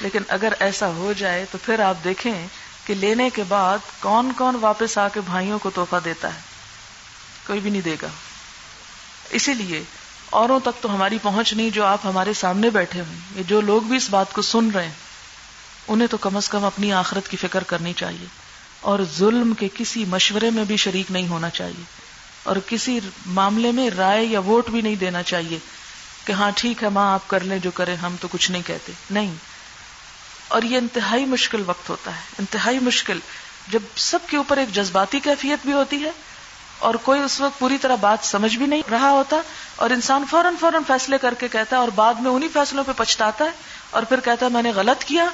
لیکن 0.00 0.22
اگر 0.28 0.52
ایسا 0.60 0.88
ہو 0.88 1.12
جائے 1.16 1.46
تو 1.52 1.58
پھر 1.64 1.80
آپ 1.80 2.04
دیکھیں 2.04 2.46
کہ 2.84 2.94
لینے 2.94 3.30
کے 3.30 3.42
بعد 3.48 3.78
کون 4.00 4.32
کون 4.32 4.56
واپس 4.60 4.98
آ 4.98 5.08
کے 5.08 5.20
بھائیوں 5.20 5.58
کو 5.58 5.70
توحفہ 5.70 5.96
دیتا 6.04 6.34
ہے۔ 6.34 6.53
کوئی 7.46 7.60
بھی 7.60 7.70
نہیں 7.70 7.82
دے 7.82 7.96
گا۔ 8.02 8.08
اسی 9.30 9.54
لیے 9.54 9.82
اوروں 10.30 10.60
تک 10.60 10.82
تو 10.82 10.94
ہماری 10.94 11.18
پہنچ 11.22 11.52
نہیں 11.52 11.70
جو 11.70 11.84
آپ 11.84 11.98
ہمارے 12.04 12.32
سامنے 12.32 12.70
بیٹھے 12.70 13.00
ہوئے 13.00 13.42
جو 13.42 13.60
لوگ 13.60 13.82
بھی 13.82 13.96
اس 13.96 14.10
بات 14.10 14.32
کو 14.32 14.42
سن 14.42 14.70
رہے 14.70 14.84
ہیں، 14.84 14.92
انہیں 15.88 16.08
تو 16.08 16.16
کم 16.16 16.36
از 16.36 16.48
کم 16.48 16.64
اپنی 16.64 16.92
آخرت 16.92 17.28
کی 17.28 17.36
فکر 17.36 17.62
کرنی 17.62 17.92
چاہیے۔ 17.92 18.26
اور 18.80 18.98
ظلم 19.16 19.54
کے 19.54 19.68
کسی 19.74 20.04
مشورے 20.04 20.50
میں 20.50 20.64
بھی 20.64 20.76
شریک 20.76 21.10
نہیں 21.10 21.28
ہونا 21.28 21.50
چاہیے۔ 21.50 21.84
اور 22.42 22.56
کسی 22.66 23.00
معاملے 23.26 23.72
میں 23.72 23.90
رائے 23.90 24.24
یا 24.24 24.40
ووٹ 24.40 24.70
بھی 24.70 24.80
نہیں 24.80 24.96
دینا 24.96 25.22
چاہیے 25.22 25.58
کہ 26.24 26.32
ہاں 26.32 26.50
ٹھیک 26.56 26.82
ہے، 26.82 26.88
ماں، 26.88 27.14
آپ 27.14 27.28
کر 27.28 27.40
لیں 27.40 27.58
جو 27.58 27.70
کریں، 27.70 27.96
ہم 27.96 28.16
تو 28.20 28.28
کچھ 28.28 28.50
نہیں 28.50 28.62
کہتے۔ 28.66 28.92
نہیں۔ 29.10 29.34
اور 30.48 30.62
یہ 30.62 30.76
انتہائی 30.76 31.24
مشکل 31.24 31.62
وقت 31.66 31.88
ہوتا 31.88 32.16
ہے۔ 32.16 32.20
انتہائی 32.38 32.78
مشکل۔ 32.78 33.18
جب 33.68 33.80
سب 33.96 34.18
کے 34.26 34.36
اوپر 34.36 34.56
ایک 34.56 34.74
جذباتی 34.74 35.20
کیفیت 35.20 35.58
بھی 35.64 35.72
ہوتی 35.72 36.04
ہے 36.04 36.10
اور 36.78 36.94
کوئی 36.94 37.20
اس 37.20 37.40
وقت 37.40 37.58
پوری 37.58 37.78
طرح 37.78 37.94
بات 37.94 38.18
سمجھ 38.22 38.56
بھی 38.58 38.66
نہیں 38.66 38.82
رہا 38.90 39.10
ہوتا 39.10 39.36
اور 39.76 39.90
انسان 39.90 40.24
فوراً 40.30 40.54
فوراً 40.60 40.82
فیصلے 40.86 41.18
کر 41.18 41.34
کے 41.34 41.48
کہتا 41.48 41.76
ہے 41.76 41.80
اور 41.80 41.88
بعد 41.88 42.14
میں 42.14 42.30
انہیں 42.30 42.48
فیصلوں 42.52 42.84
پہ 42.84 42.92
پچھتاتا 42.96 43.44
ہے 43.44 43.50
اور 43.90 44.02
پھر 44.02 44.20
کہتا 44.20 44.46
ہے 44.46 44.50
میں 44.50 44.62
نے 44.62 44.70
غلط 44.70 45.04
کیا 45.04 45.24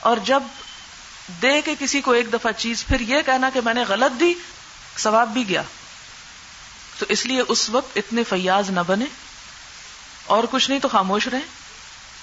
اور 0.00 0.16
جب 0.16 0.42
دے 1.42 1.60
کے 1.60 1.74
کسی 1.78 2.00
کو 2.00 2.10
ایک 2.10 2.32
دفعہ 2.32 2.52
چیز 2.52 2.86
پھر 2.86 3.00
یہ 3.00 3.22
کہنا 3.26 3.50
کہ 3.54 3.60
میں 3.64 3.74
نے 3.74 3.84
غلط 3.88 4.20
دی، 4.20 4.34
ثواب 4.98 5.28
بھی 5.28 5.48
گیا۔ 5.48 5.62
تو 6.98 7.06
اس 7.08 7.26
لیے 7.26 7.42
اس 7.48 7.70
وقت 7.70 7.96
اتنے 7.96 8.24
فیاض 8.24 8.70
نہ 8.70 8.80
بنے۔ 8.86 9.04
اور 10.26 10.44
کچھ 10.50 10.70
نہیں 10.70 10.80
تو 10.80 10.88
خاموش 10.88 11.28
رہے 11.28 11.40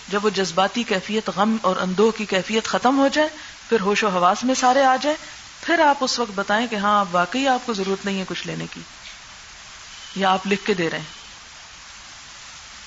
جب 0.08 0.26
وہ 0.26 0.30
جذباتی 0.30 0.84
کیفیت، 0.84 1.30
غم 1.36 1.58
اور 1.62 1.76
اندوہ 1.76 2.12
کی 2.12 2.26
کیفیت 2.26 2.66
ختم 2.66 3.00
ہو 3.00 3.08
جائے، 3.08 3.30
پھر 3.70 3.80
ہوش 3.80 4.04
و 4.04 4.08
حواس 4.08 4.44
میں 4.44 4.56
سارے 4.56 4.84
آ 4.84 4.96
جائے 5.02 5.16
پھر 5.64 5.80
آپ 5.80 6.04
اس 6.04 6.20
وقت 6.20 6.32
بتائیں 6.36 6.68
کہ 6.68 6.76
ہاں 6.76 7.04
واقعی 7.12 7.48
آپ 7.48 7.66
کو 7.66 7.74
ضرورت 7.74 8.06
نہیں 8.06 8.20
ہے 8.20 8.24
کچھ 8.28 8.48
لینے 8.48 8.66
کی، 8.74 8.82
یا 10.16 10.32
آپ 10.32 10.48
لکھ 10.48 10.66
کے 10.66 10.74
دے 10.74 10.90
رہے 10.90 11.00
ہیں۔ 11.00 11.22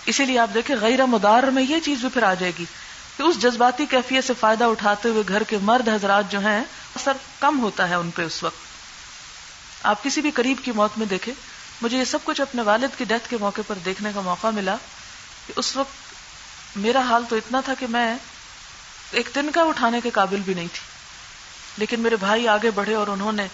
اسی 0.06 0.24
لیے 0.24 0.38
آپ 0.38 0.54
دیکھیں، 0.54 0.74
غیر 0.80 1.04
مدار 1.06 1.42
میں 1.42 1.62
یہ 1.62 1.80
چیز 1.84 2.00
بھی 2.00 2.08
پھر 2.08 2.22
آ 2.22 2.34
جائے 2.34 2.52
گی 2.58 2.64
کہ 3.16 3.22
اس 3.22 3.38
جذباتی 3.42 3.86
کیفیت 3.86 4.24
سے 4.24 4.32
فائدہ 4.40 4.64
اٹھاتے 4.64 5.08
ہوئے 5.08 5.22
گھر 5.28 5.42
کے 5.42 5.58
مرد 5.62 5.88
حضرات 5.88 6.30
جو 6.32 6.40
ہیں، 6.40 6.60
اثر 6.96 7.16
کم 7.40 7.60
ہوتا 7.60 7.88
ہے 7.88 7.94
ان 7.94 8.10
پہ 8.10 8.22
اس 8.22 8.42
وقت۔ 8.42 8.64
آپ 9.86 10.02
کسی 10.04 10.20
بھی 10.20 10.30
قریب 10.30 10.64
کی 10.64 10.72
موت 10.72 10.98
میں 10.98 11.06
دیکھیں، 11.06 11.32
مجھے 11.82 11.98
یہ 11.98 12.04
سب 12.04 12.18
کچھ 12.24 12.40
اپنے 12.40 12.62
والد 12.62 12.98
کی 12.98 13.04
ڈیتھ 13.04 13.28
کے 13.30 13.36
موقع 13.40 13.60
پر 13.66 13.78
دیکھنے 13.84 14.10
کا 14.14 14.20
موقع 14.20 14.46
ملا 14.54 14.76
کہ 15.46 15.52
اس 15.56 15.76
وقت 15.76 16.76
میرا 16.76 17.00
حال 17.00 17.24
تو 17.28 17.36
اتنا 17.36 17.60
تھا 17.60 17.74
کہ 17.78 17.86
میں 17.86 18.14
ایک 19.10 19.28
دن 19.34 19.50
کا 19.50 19.62
اٹھانے 19.62 20.00
کے 20.02 20.10
قابل 20.10 20.40
بھی 20.44 20.54
نہیں 20.54 20.68
تھی۔ 20.72 20.95
لیکن 21.76 22.00
میرے 22.00 22.16
بھائی 22.16 22.48
آگے 22.48 22.70
بڑھے 22.70 22.94
اور 22.94 23.06
انہوں 23.06 23.32
نے 23.32 23.46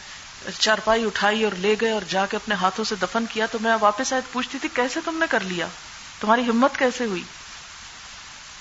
چارپائی 0.59 1.05
اٹھائی 1.05 1.45
اور 1.45 1.53
لے 1.53 1.77
گئے 1.81 1.91
اور 1.91 2.03
جا 2.09 2.27
کے 2.27 2.37
اپنے 2.37 2.55
ہاتھوں 2.55 2.85
سے 2.85 2.95
دفن 3.03 3.25
کیا 3.27 3.47
تو 3.47 3.59
میں 3.61 3.77
واپس 3.81 4.13
آئے 4.13 4.23
پوچھتی 4.33 4.59
تھی 4.59 4.69
کیسے 4.75 5.01
تم 5.05 5.19
نے 5.19 5.27
کر 5.31 5.41
لیا؟ 5.41 5.67
تمہاری 6.21 6.43
ہمت 6.43 6.79
کیسے 6.79 7.05
ہوئی؟ 7.05 7.23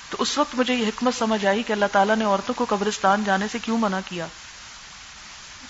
تو 0.09 0.17
اس 0.19 0.37
وقت 0.37 0.55
مجھے 0.55 0.73
یہ 0.73 0.87
حکمت 0.87 1.13
سمجھ 1.19 1.45
آئی 1.45 1.63
کہ 1.63 1.73
اللہ 1.73 1.85
تعالیٰ 1.91 2.15
نے 2.15 2.25
عورتوں 2.25 2.55
کو 2.55 2.65
قبرستان 2.69 3.23
جانے 3.23 3.45
سے 3.51 3.59
کیوں 3.59 3.77
منع 3.77 3.99
کیا؟ 4.05 4.27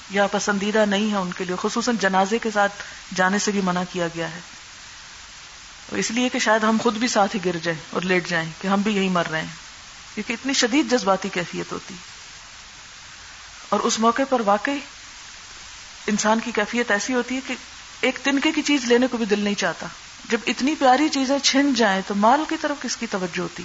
یا 0.10 0.28
پسندیدہ 0.28 0.86
نہیں 0.86 1.12
ہے 1.12 1.18
ان 1.18 1.34
کے 1.34 1.46
لیے، 1.46 1.56
خصوصاً 1.62 1.96
جنازے 1.98 2.40
کے 2.40 2.52
ساتھ 2.52 2.72
جانے 3.16 3.40
سے 3.40 3.52
بھی 3.52 3.62
منع 3.62 3.84
کیا 3.92 4.08
گیا 4.16 4.32
ہے۔ 4.32 4.40
اس 5.92 6.12
لیے 6.12 6.30
کہ 6.30 6.40
شاید 6.40 6.64
ہم 6.64 6.78
خود 6.84 6.98
بھی 6.98 7.08
ساتھ 7.08 7.36
ہی 7.36 7.46
گر 7.46 7.58
جائیں 7.58 7.80
اور 7.90 8.02
لیٹ 8.02 8.30
جائیں 8.30 8.50
کہ 8.62 8.68
ہم 8.68 8.82
بھی 8.82 8.96
یہی 8.96 9.10
مر 9.10 9.28
رہے 9.32 9.42
ہیں۔ 9.42 9.56
کیونکہ 10.16 10.34
اتنی 10.34 10.54
شدید 10.54 10.92
جذباتی 10.92 11.30
کیفیت 11.30 11.72
ہوتی۔ 11.72 11.96
اور 13.72 13.80
اس 13.80 14.00
موقع 14.00 14.22
پر 14.30 14.42
واقعی 14.46 14.78
انسان 16.08 16.40
کی 16.40 16.52
کیفیت 16.52 16.92
ایسی 16.92 17.14
ہوتی 17.14 17.36
ہے 17.36 17.40
کہ 17.48 17.54
ایک 18.02 18.20
تنکے 18.24 18.52
کی 18.52 18.62
چیز 18.62 18.84
لینے 18.84 19.08
کو 19.08 19.18
بھی 19.18 19.26
دل 19.26 19.40
نہیں 19.40 19.56
چاہتا۔ 19.56 19.88
جب 20.30 20.38
اتنی 20.48 20.76
پیاری 20.76 21.10
چیزیں 21.10 21.40
چھن 21.40 21.74
جائیں 21.74 22.02
تو 22.08 22.16
مال 22.16 22.44
کی 22.50 22.56
طرف 22.62 22.84
کس 22.84 22.98
کی 22.98 23.08
توجہ 23.08 23.42
ہوتی؟ 23.42 23.64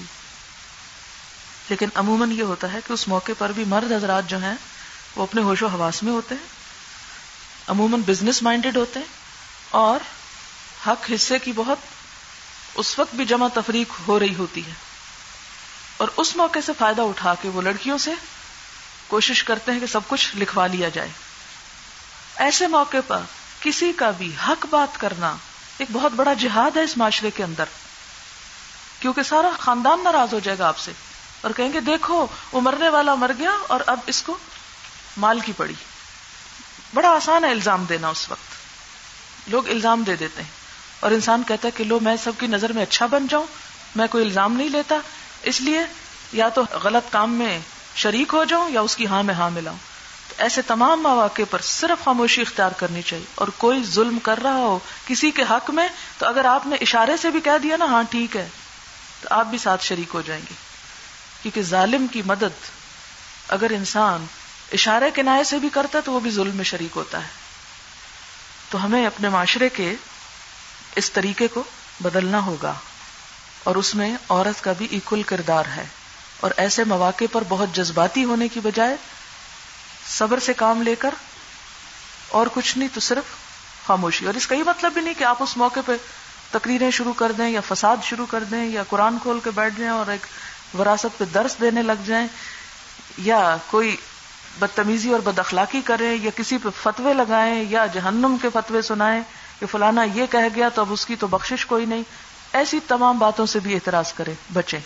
لیکن 1.69 1.89
عموماً 1.95 2.33
یہ 2.33 2.43
ہوتا 2.43 2.73
ہے 2.73 2.79
کہ 2.87 2.93
اس 2.93 3.09
موقع 3.09 3.33
پر 3.39 3.53
بھی 3.53 3.65
مرد 3.65 3.93
حضرات 3.93 4.29
جو 4.29 4.39
ہیں 4.39 4.55
وہ 5.17 5.23
اپنے 5.23 5.43
ہوش 5.43 5.63
و 5.63 5.67
حواس 5.67 6.03
میں 6.03 6.13
ہوتے 6.13 6.35
ہیں، 6.35 6.47
عموماً 7.67 8.01
بزنس 8.07 8.43
مائنڈیڈ 8.43 8.77
ہوتے 8.77 9.01
ہیں 9.01 9.07
اور 9.71 10.01
حق 10.89 11.11
حصے 11.15 11.39
کی 11.39 11.53
بہت 11.57 11.79
اس 12.75 12.99
وقت 12.99 13.15
بھی 13.15 13.25
جمع 13.25 13.49
تفریق 13.55 14.09
ہو 14.09 14.19
رہی 14.19 14.35
ہوتی 14.35 14.67
ہے۔ 14.67 14.73
اور 15.97 16.09
اس 16.17 16.37
موقع 16.37 16.59
سے 16.67 16.73
فائدہ 16.79 17.03
اٹھا 17.03 17.35
کے 17.43 17.49
وہ 17.49 17.63
لڑکیوں 17.63 17.99
سے 17.99 18.11
کوشش 19.09 19.45
کرتے 19.45 19.73
ہیں 19.73 19.81
کہ 19.81 19.87
سب 19.87 20.01
کچھ 20.07 20.37
لکھوا 20.37 20.67
لیا 20.67 20.89
جائے۔ 20.89 21.09
ایسے 22.37 22.67
موقع 22.67 22.97
پر 23.07 23.19
کسی 23.61 23.93
کا 23.93 24.11
بھی 24.11 24.33
حق 24.49 24.67
بات 24.71 25.01
کرنا 25.01 25.37
ایک 25.79 25.89
بہت 25.93 26.13
بڑا 26.13 26.33
جہاد 26.33 26.77
ہے 26.77 26.83
اس 26.83 26.97
معاشرے 26.97 27.31
کے 27.31 27.45
اندر۔ 27.45 27.65
کیونکہ 29.01 29.23
سارا 29.23 29.51
خاندان 29.61 30.05
ناراض 30.05 30.35
ہو 30.35 30.39
جائے 30.39 30.59
گا 30.59 30.69
آپ 30.69 30.79
سے 30.79 30.93
اور 31.41 31.51
کہیں 31.57 31.73
گے، 31.73 31.81
دیکھو 31.81 32.27
وہ 32.53 32.61
مرنے 32.61 32.89
والا 32.89 33.15
مر 33.15 33.31
گیا 33.39 33.51
اور 33.67 33.81
اب 33.87 34.01
اس 34.07 34.23
کو 34.23 34.39
مال 35.17 35.41
کی 35.41 35.53
پڑی۔ 35.57 35.75
بڑا 36.95 37.09
آسان 37.09 37.45
ہے 37.45 37.51
الزام 37.51 37.85
دینا 37.85 38.09
اس 38.09 38.31
وقت۔ 38.31 38.57
لوگ 39.49 39.69
الزام 39.69 40.03
دے 40.03 40.17
دیتے 40.17 40.43
ہیں۔ 40.43 40.51
اور 41.01 41.11
انسان 41.11 41.43
کہتا 41.47 41.67
ہے 41.67 41.73
کہ 41.77 41.85
لو، 41.85 42.01
میں 42.01 42.17
سب 42.25 42.33
کی 42.39 42.47
نظر 42.47 42.73
میں 42.73 42.83
اچھا 42.83 43.07
بن 43.07 43.27
جاؤں، 43.27 43.47
میں 43.97 44.07
کوئی 44.07 44.25
الزام 44.25 44.53
نہیں 44.53 44.69
لیتا۔ 44.69 44.95
اس 45.43 45.61
لیے 45.61 45.81
یا 46.33 46.49
تو 46.49 46.63
غلط 46.83 47.13
کام 47.13 47.33
میں 47.33 47.59
شریک 47.97 48.35
ہو 48.35 48.45
جاؤں 48.45 48.71
یا 48.71 48.81
اس 48.81 48.97
کی 48.97 49.07
ہاں 49.07 49.23
میں 49.23 49.35
ہاں 49.35 49.51
ملاؤں 49.51 49.77
ایسے 50.39 50.63
تمام 50.63 51.03
مواقع 51.03 51.43
پر 51.51 51.61
صرف 51.63 52.05
خاموشی 52.05 52.41
اختیار 52.41 52.71
کرنی 52.71 53.03
چاہیے۔ 53.03 53.25
اور 53.35 53.49
کوئی 53.49 53.85
ظلم 53.85 54.19
کر 54.19 54.39
رہا 54.43 54.55
ہو 54.55 54.79
کسی 55.07 55.31
کے 55.31 55.43
حق 55.51 55.71
میں، 55.71 55.89
تو 56.19 56.27
اگر 56.27 56.45
آپ 56.45 56.67
نے 56.67 56.77
اشارے 56.81 57.17
سے 57.17 57.31
بھی 57.31 57.41
کہہ 57.41 57.59
دیا 57.63 57.77
نا 57.77 57.85
ہاں 57.85 58.03
ٹھیک 58.11 58.37
ہے، 58.37 58.49
تو 59.21 59.29
آپ 59.31 59.47
بھی 59.47 59.59
ساتھ 59.59 59.85
شریک 59.85 60.15
ہو 60.15 60.23
جائیں 60.27 60.43
گے۔ 60.51 60.55
کیونکہ 61.43 61.63
ظالم 61.63 62.07
کی 62.07 62.23
مدد 62.27 62.71
اگر 63.49 63.71
انسان 63.71 64.27
اشارے 64.73 65.11
کے 65.11 65.23
سے 65.47 65.59
بھی 65.59 65.69
کرتا 65.69 66.01
تو 66.05 66.13
وہ 66.13 66.21
بھی 66.21 66.31
ظلم 66.31 66.57
میں 66.57 66.65
شریک 66.65 66.97
ہوتا 66.97 67.23
ہے۔ 67.23 67.29
تو 68.71 68.85
ہمیں 68.85 69.07
اپنے 69.07 69.29
معاشرے 69.29 69.69
کے 69.69 69.95
اس 70.97 71.11
طریقے 71.11 71.49
کو 71.49 71.65
بدلنا 72.01 72.47
ہوگا۔ 72.47 72.75
اور 73.65 73.77
اس 73.77 73.95
میں 73.95 74.17
عورت 74.29 74.65
کا 74.65 74.73
بھی 74.73 74.87
ایکول 74.91 75.23
کردار 75.23 75.65
ہے۔ 75.77 75.85
اور 76.41 76.51
ایسے 76.57 76.85
مواقع 76.85 77.25
پر 77.33 77.43
بہت 77.49 77.77
جذباتی 77.77 78.25
ہونے 78.25 78.49
کی 78.49 78.61
بجائے 78.61 78.97
صبر 80.09 80.39
سے 80.39 80.53
کام 80.53 80.83
لے 80.83 80.95
کر 80.95 81.15
اور 82.29 82.47
کچھ 82.55 82.79
نہیں 82.79 82.89
تو 82.95 83.01
صرف 83.01 83.25
خاموشی۔ 83.87 84.27
اور 84.27 84.35
اس 84.35 84.47
کا 84.47 84.55
یہ 84.55 84.63
مطلب 84.67 84.93
بھی 84.93 85.01
نہیں 85.01 85.15
کہ 85.19 85.25
آپ 85.25 85.43
اس 85.43 85.57
موقع 85.57 85.81
پہ 85.87 85.93
تقریریں 86.51 86.91
شروع 86.91 87.13
کر 87.13 87.33
دیں 87.33 87.49
یا 87.49 87.61
فساد 87.69 87.97
شروع 88.03 88.27
کر 88.31 88.45
دیں 88.45 88.65
یا 88.65 88.83
قرآن 88.89 89.17
کھول 89.23 89.41
کے 89.45 89.51
بیٹھ 89.51 89.75
جائیں 89.79 89.93
اور 89.93 90.11
ایک 90.11 90.27
وراثت 90.79 91.19
پہ 91.19 91.25
درس 91.35 91.57
دینے 91.61 91.83
لگ 91.83 92.03
جائیں 92.07 92.27
یا 93.19 93.57
کوئی 93.71 93.97
بدتمیزی 94.59 95.13
اور 95.13 95.21
بد 95.21 95.39
اخلاقی 95.39 95.81
کریں 95.85 96.17
یا 96.23 96.31
کسی 96.37 96.59
پہ 96.59 96.69
فتوے 96.83 97.15
لگائیں 97.15 97.65
یا 97.69 97.87
جہنم 97.87 98.37
کے 98.43 98.49
فتوے 98.53 98.83
سنائیں 98.83 99.23
کہ 99.61 99.67
فلانا 99.67 100.03
یہ 100.03 100.27
کہہ 100.31 100.49
گیا 100.55 100.69
تو 100.69 100.81
اب 100.81 100.93
اس 100.93 101.07
کی 101.07 101.17
تو 101.17 101.27
بخشش 101.27 101.67
کوئی 101.67 101.87
نہیں۔ 101.87 102.03
ایسی 102.53 102.81
تمام 102.89 103.19
باتوں 103.19 103.47
سے 103.47 103.59
بھی 103.59 103.75
اعتراض 103.75 104.13
کرے 104.13 104.35
بچے 104.53 104.79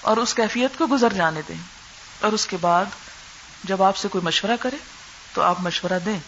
اور 0.00 0.16
اس 0.16 0.34
کیفیت 0.34 0.78
کو 0.78 0.86
گزر 0.86 1.12
جانے 1.12 1.40
دیں۔ 1.48 1.56
اور 2.20 2.32
اس 2.32 2.46
کے 2.46 2.56
بعد 2.60 2.84
جب 3.64 3.82
آپ 3.82 3.96
سے 3.96 4.08
کوئی 4.08 4.24
مشورہ 4.24 4.56
کرے 4.60 4.76
تو 5.34 5.42
آپ 5.42 5.60
مشورہ 5.60 5.98
دیں۔ 6.06 6.18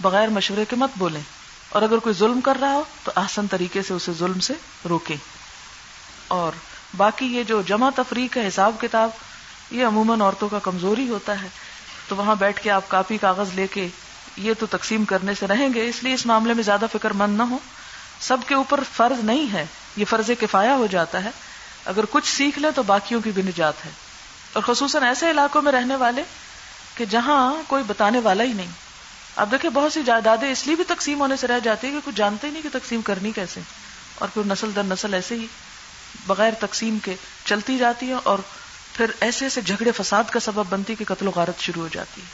بغیر 0.00 0.28
مشورے 0.28 0.64
کے 0.64 0.76
مت 0.76 0.90
بولیں۔ 0.96 1.20
اور 1.68 1.82
اگر 1.82 1.98
کوئی 1.98 2.14
ظلم 2.14 2.40
کر 2.40 2.56
رہا 2.60 2.72
ہو 2.72 2.84
تو 3.04 3.12
آسن 3.14 3.46
طریقے 3.46 3.82
سے 3.82 3.94
اسے 3.94 4.12
ظلم 4.18 4.40
سے 4.40 4.54
روکیں۔ 4.88 5.16
اور 6.28 6.52
باقی 6.96 7.26
یہ 7.26 7.42
جو 7.42 7.62
جمع 7.62 7.90
تفریق 7.96 8.36
ہے 8.36 8.48
حساب 8.48 8.74
کتاب، 8.80 9.10
یہ 9.70 9.86
عموماً 9.86 10.20
عورتوں 10.20 10.48
کا 10.48 10.58
کمزوری 10.58 11.08
ہوتا 11.08 11.42
ہے۔ 11.42 11.48
تو 12.08 12.16
وہاں 12.16 12.34
بیٹھ 12.34 12.62
کے 12.62 12.70
آپ 12.70 12.88
کاپی 12.88 13.18
کاغذ 13.18 13.48
لے 13.54 13.66
کے 13.66 13.88
یہ 14.36 14.52
تو 14.58 14.66
تقسیم 14.66 15.04
کرنے 15.04 15.34
سے 15.34 15.46
رہیں 15.46 15.74
گے، 15.74 15.88
اس 15.88 16.02
لیے 16.04 16.14
اس 16.14 16.26
معاملے 16.26 16.54
میں 16.54 16.62
زیادہ 16.62 16.84
فکر 16.92 17.10
مند 17.10 17.36
نہ 17.36 17.42
ہو 17.42 17.58
سب 18.20 18.36
کے 18.46 18.54
اوپر 18.54 18.80
فرض 18.92 19.24
نہیں 19.24 19.52
ہے، 19.52 19.66
یہ 19.96 20.04
فرض 20.04 20.30
کفایا 20.40 20.74
ہو 20.74 20.86
جاتا 20.86 21.24
ہے۔ 21.24 21.30
اگر 21.84 22.04
کچھ 22.10 22.36
سیکھ 22.36 22.58
لے 22.58 22.68
تو 22.70 22.82
باقیوں 22.82 23.20
کی 23.20 23.30
بھی 23.30 23.42
نجات 23.42 23.84
ہے۔ 23.86 23.90
اور 24.52 24.62
خصوصاً 24.66 25.02
ایسے 25.02 25.30
علاقوں 25.30 25.62
میں 25.62 25.72
رہنے 25.72 25.96
والے 25.96 26.22
کہ 26.94 27.04
جہاں 27.04 27.54
کوئی 27.66 27.84
بتانے 27.86 28.18
والا 28.18 28.44
ہی 28.44 28.52
نہیں۔ 28.52 28.70
اب 29.36 29.50
دیکھیں 29.50 29.70
بہت 29.70 29.92
سی 29.92 30.02
جائیدادیں 30.06 30.52
اس 30.52 30.66
لیے 30.66 30.76
بھی 30.76 30.84
تقسیم 30.84 31.20
ہونے 31.20 31.36
سے 31.36 31.46
رہ 31.46 31.58
جاتی 31.58 31.86
ہے 31.86 31.92
کہ 31.92 31.98
کچھ 32.04 32.14
جانتے 32.14 32.46
ہی 32.46 32.52
نہیں 32.52 32.62
کہ 32.62 32.68
تقسیم 32.72 33.02
کرنی 33.02 33.30
کیسے۔ 33.30 33.60
اور 34.14 34.28
پھر 34.34 34.42
نسل 34.46 34.70
در 34.76 34.82
نسل 34.82 35.14
ایسے 35.14 35.34
ہی 35.34 35.46
بغیر 36.26 36.52
تقسیم 36.60 36.98
کے 36.98 37.14
چلتی 37.44 37.78
جاتی 37.78 38.08
ہے 38.08 38.14
اور 38.24 38.38
پھر 38.92 39.10
ایسے 39.20 39.44
ایسے 39.44 39.60
جھگڑے 39.60 39.92
فساد 39.92 40.24
کا 40.30 40.40
سبب 40.40 40.64
بنتی 40.68 40.94
کہ 40.94 41.04
قتل 41.08 41.28
و 41.28 41.30
غارت 41.30 41.60
شروع 41.60 41.82
ہو 41.82 41.88
جاتی 41.92 42.20
ہے۔ 42.20 42.26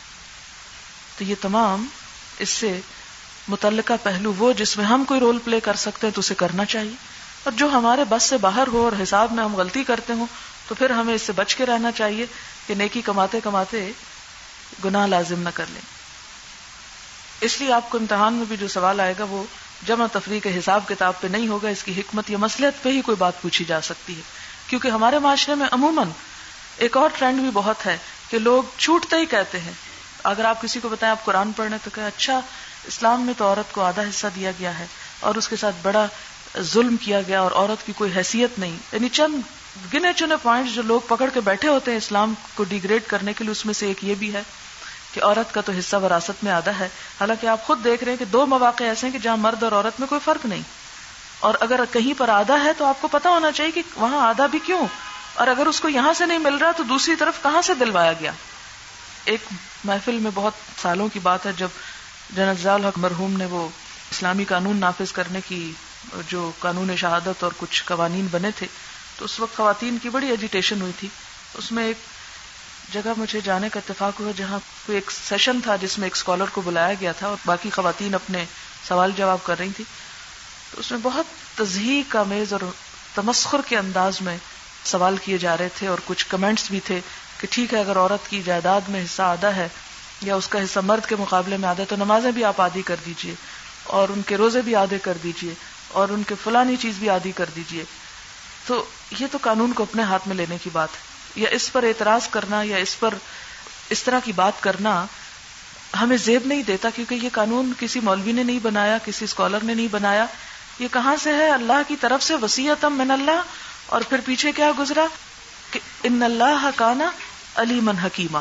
تو 1.19 1.25
یہ 1.25 1.35
تمام 1.41 1.87
اس 2.39 2.49
سے 2.49 2.81
متعلقہ 3.49 3.93
پہلو 4.03 4.33
وہ 4.39 4.53
جس 4.53 4.77
میں 4.77 4.85
ہم 4.85 5.05
کوئی 5.05 5.21
رول 5.21 5.39
پلے 5.45 5.61
کر 5.61 5.75
سکتے 5.77 6.07
ہیں 6.07 6.15
تو 6.15 6.19
اسے 6.19 6.35
کرنا 6.35 6.65
چاہیے۔ 6.65 7.18
اور 7.49 7.57
جو 7.57 7.69
ہمارے 7.69 8.05
بس 8.09 8.23
سے 8.23 8.37
باہر 8.37 8.67
ہو 8.67 8.85
اور 8.85 9.03
حساب 9.03 9.33
میں 9.33 9.45
ہم 9.45 9.57
غلطی 9.57 9.85
کرتے 9.85 10.13
ہوں، 10.13 10.27
تو 10.69 10.75
پھر 10.75 10.91
ہمیں 10.91 11.15
اس 11.15 11.23
سے 11.23 11.33
بچ 11.33 11.55
کے 11.55 11.67
رہنا 11.67 11.93
چاہیے 11.93 12.27
کہ 12.67 12.75
نیکی 12.75 13.01
کماتے 13.01 13.41
کماتے 13.41 13.93
گناہ 14.85 15.07
لازم 15.07 15.43
نہ 15.43 15.49
کر 15.55 15.65
لیں۔ 15.71 15.81
اس 17.41 17.61
لیے 17.61 17.73
آپ 17.73 17.91
کو 17.91 17.99
امتحان 17.99 18.35
میں 18.35 18.45
بھی 18.49 18.57
جو 18.57 18.69
سوال 18.69 19.01
آئے 19.01 19.15
گا، 19.19 19.25
وہ 19.25 19.45
جمع 19.87 20.07
تفریح 20.13 20.41
کے 20.41 20.59
حساب 20.59 20.89
کتاب 20.89 21.21
پہ 21.21 21.27
نہیں 21.27 21.49
ہوگا، 21.49 21.69
اس 21.69 21.83
کی 21.83 22.01
حکمت 22.01 22.31
یا 22.31 22.39
مسلحت 22.39 22.83
پہ 22.83 22.89
ہی 22.89 23.01
کوئی 23.01 23.17
بات 23.17 23.43
پوچھی 23.43 23.65
جا 23.65 23.81
سکتی 23.81 24.17
ہے۔ 24.17 24.23
کیونکہ 24.67 24.89
ہمارے 24.89 25.19
معاشرے 25.19 25.55
میں 25.55 25.67
عموماً 25.73 26.09
ایک 26.77 26.97
اور 26.97 27.11
ٹرینڈ 27.19 27.41
بھی 27.41 27.51
بہت 27.55 27.87
ہے 27.87 27.99
کہ 28.31 28.39
لوگ 28.39 28.63
چھوٹتے 28.79 29.17
ہی 29.17 29.27
کہتے 29.27 29.61
ہیں۔ 29.61 29.73
اگر 30.25 30.45
آپ 30.45 30.63
کسی 30.63 30.81
کو 30.81 30.89
بتائیں 30.89 31.11
آپ 31.11 31.25
قرآن 31.25 31.53
پڑھنے 31.53 31.77
تو 31.85 31.91
کہ 31.95 32.01
اچھا 32.01 32.41
اسلام 32.85 33.23
میں 33.23 33.35
تو 33.37 33.49
عورت 33.49 33.73
کو 33.73 33.83
آدھا 33.83 34.03
حصہ 34.03 34.27
دیا 34.35 34.51
گیا 34.51 34.79
ہے 34.79 34.87
اور 35.21 35.35
اس 35.35 35.49
کے 35.49 35.57
ساتھ 35.57 35.77
بڑا 35.83 36.07
ظلم 36.61 36.97
کیا 36.97 37.21
گیا 37.23 37.41
اور 37.41 37.51
عورت 37.53 37.87
کی 37.87 37.93
کوئی 37.93 38.13
حیثیت 38.17 38.59
نہیں۔ 38.59 38.77
یعنی 38.93 39.09
چند 39.09 39.41
گنے 39.95 40.13
چنے 40.17 40.35
پوائنٹ 40.43 40.69
جو 40.69 40.83
لوگ 40.83 41.01
پکڑ 41.09 41.31
کے 41.35 41.41
بیٹھے 41.41 41.69
ہوتے 41.69 41.91
ہیں 41.91 41.99
اسلام 41.99 42.35
کو 42.55 42.65
ڈیگریڈ 42.65 43.03
کرنے 43.07 43.33
کے 43.33 43.45
لیے، 43.45 43.51
اس 43.51 43.67
میں 43.67 43.75
سے 43.75 43.87
ایک 43.87 44.05
یہ 44.05 44.15
بھی 44.15 44.33
ہے 44.33 44.43
کہ 45.13 45.23
عورت 45.23 45.55
کا 45.55 45.61
تو 45.61 45.73
حصہ 45.79 45.97
وراثت 45.97 46.45
میں 46.45 46.53
آدھا 46.53 46.79
ہے۔ 46.79 46.89
حالانکہ 47.21 47.47
آپ 47.47 47.67
خود 47.67 47.85
دیکھ 47.85 48.05
رہے 48.05 48.13
ہیں 48.13 48.19
کہ 48.19 48.25
دو 48.25 48.47
مواقع 48.47 48.85
ایسے 48.85 49.07
ہیں 49.07 49.13
کہ 49.13 49.19
جہاں 49.19 49.37
مرد 49.37 49.63
اور 49.63 49.73
عورت 49.73 50.01
میں 50.01 50.09
کوئی 50.09 50.21
فرق 50.25 50.47
نہیں۔ 50.47 50.63
اور 51.41 51.55
اگر 51.61 51.81
کہیں 51.93 52.15
پر 52.19 52.29
آدھا 52.29 52.65
ہے 52.65 52.73
تو 52.73 52.85
آپ 52.85 53.01
کو 53.01 53.09
پتا 53.09 53.31
ہونا 53.31 53.53
چاہیے 53.53 53.73
کہ 53.73 53.83
وہاں 53.97 54.29
آدھا 54.29 54.47
بھی 54.47 54.59
کیوں۔ 54.59 54.87
اور 55.35 55.47
اگر 55.47 55.67
اس 55.67 55.81
کو 55.81 55.89
یہاں 55.89 56.13
سے 56.13 56.27
نہیں 56.27 56.39
مل 56.39 56.55
رہا 56.55 56.71
تو 56.71 56.83
دوسری 56.83 57.17
طرف 57.17 57.43
کہاں 57.43 57.63
سے 57.63 57.75
دلوایا 57.75 58.13
گیا۔ 58.13 58.33
ایک 59.25 59.41
محفل 59.85 60.19
میں 60.19 60.31
بہت 60.35 60.53
سالوں 60.83 61.09
کی 61.09 61.19
بات 61.19 61.47
ہے 61.47 61.51
جب 61.57 61.69
جنرل 62.37 62.85
حق 62.85 62.99
مرحوم 62.99 63.37
نے 63.37 63.45
وہ 63.45 63.69
اسلامی 64.11 64.45
قانون 64.45 64.77
نافذ 64.77 65.13
کرنے 65.13 65.41
کی 65.49 65.73
جو 66.29 66.51
قانون 66.59 66.97
شہادت 66.97 67.45
اور 67.45 67.53
کچھ 67.59 67.85
قوانین 67.85 68.27
بنے 68.31 68.51
تھے، 68.57 68.67
تو 69.17 69.25
اس 69.25 69.41
وقت 69.41 69.57
خواتین 69.57 69.99
کی 70.03 70.09
بڑی 70.09 70.29
ایجیٹیشن 70.29 70.81
ہوئی 70.81 70.93
تھی۔ 70.99 71.09
اس 71.55 71.73
میں 71.73 71.85
ایک 71.85 71.97
جگہ 72.93 73.13
مجھے 73.17 73.41
جانے 73.45 73.69
کا 73.69 73.81
اتفاق 73.87 74.21
ہوا 74.21 74.33
جہاں 74.37 74.59
کوئی 74.87 74.97
ایک 74.97 75.11
سیشن 75.11 75.61
تھا 75.61 75.77
جس 75.77 75.99
میں 75.99 76.07
ایک 76.07 76.17
اسکالر 76.17 76.45
کو 76.53 76.61
بلایا 76.61 76.95
گیا 77.01 77.13
تھا 77.13 77.27
اور 77.27 77.37
باقی 77.47 77.71
خواتین 77.71 78.15
اپنے 78.15 78.45
سوال 78.89 79.13
جواب 79.17 79.39
کر 79.43 79.59
رہی 79.59 79.71
تھی۔ 79.77 79.85
تو 80.71 80.81
اس 80.81 80.91
میں 80.91 80.99
بہت 81.03 81.59
تزہیق 81.59 82.13
کا 82.13 82.23
میز 82.23 82.53
اور 82.53 82.61
تمسخر 83.15 83.61
کے 83.69 83.79
انداز 83.79 84.21
میں 84.21 84.37
سوال 84.85 85.17
کیے 85.17 85.39
جا 85.39 85.57
رہے 85.57 85.69
تھے 85.79 85.87
اور 85.87 85.99
کچھ 86.05 86.27
کمنٹس 86.29 86.71
بھی 86.71 86.81
تھے 86.81 87.01
کہ 87.39 87.47
ٹھیک 87.51 87.75
ہے، 87.75 87.81
اگر 87.81 87.97
عورت 87.97 88.31
کی 88.31 88.43
جائیداد 88.43 88.81
میں 88.89 89.05
حصہ 89.05 89.23
آدھا 89.23 89.57
ہے 89.57 89.69
یا 90.23 90.35
اس 90.35 90.49
کا 90.49 90.65
حصہ 90.65 90.81
مرد 90.81 91.09
کے 91.09 91.17
مقابلے 91.17 91.57
میں 91.57 91.69
آدھا 91.69 91.81
ہے 91.81 91.89
تو 91.89 91.97
نمازیں 91.97 92.33
بھی 92.33 92.45
آپ 92.45 92.61
آدھی 92.61 92.83
کر 92.83 92.97
دیجیے 93.07 93.35
اور 93.85 94.09
ان 94.09 94.23
کے 94.23 94.37
روزے 94.37 94.63
بھی 94.63 94.75
آدھے 94.75 94.99
کر 94.99 95.19
دیجیے۔ 95.23 95.55
اور 95.89 96.09
ان 96.09 96.23
کے 96.23 96.35
فلانی 96.45 96.77
چیز 96.77 96.95
بھی 96.99 97.11
آدھی 97.11 97.33
کر 97.33 97.45
دیجیے۔ 97.57 97.85
تو 98.67 98.85
یہ 99.19 99.27
تو 99.33 99.39
قانون 99.43 99.73
کو 99.73 99.83
اپنے 99.83 100.03
ہاتھ 100.03 100.29
میں 100.29 100.37
لینے 100.37 100.59
کی 100.63 100.71
بات 100.73 100.89
ہے۔ 100.93 101.09
یا 101.41 101.49
اس 101.51 101.73
پر 101.73 101.83
اعتراض 101.83 102.29
کرنا 102.29 102.63
یا 102.63 102.77
اس 102.77 103.01
پر 103.01 103.15
اس 103.91 104.03
طرح 104.03 104.19
کی 104.25 104.33
بات 104.33 104.53
کرنا 104.61 105.07
ہمیں 106.01 106.17
زیب 106.17 106.47
نہیں 106.47 106.63
دیتا 106.63 106.89
کیونکہ 106.95 107.15
یہ 107.15 107.29
قانون 107.33 107.73
کسی 107.79 108.01
مولوی 108.01 108.33
نے 108.33 108.43
نہیں 108.43 108.59
بنایا، 108.63 108.99
کسی 109.05 109.25
اسکالر 109.25 109.59
نے 109.63 109.75
نہیں 109.75 109.89
بنایا۔ 109.91 110.27
یہ 110.79 110.89
کہاں 110.93 111.17
سے 111.17 111.33
ہے؟ 111.33 111.51
اللہ 111.51 111.83
کی 111.89 111.97
طرف 112.01 112.23
سے 112.23 112.35
وسیعتم 112.35 112.99
من 112.99 113.11
اللہ۔ 113.11 113.43
اور 113.87 114.01
پھر 114.01 114.21
پیچھے 114.25 114.53
کیا 114.53 114.71
گزرا؟ 114.79 115.07
کہ 115.71 115.81
ان 116.03 116.23
اللہ 116.23 116.71
کانا 116.77 117.11
علی 117.55 117.81
من 117.81 117.99
حکیمہ 117.99 118.39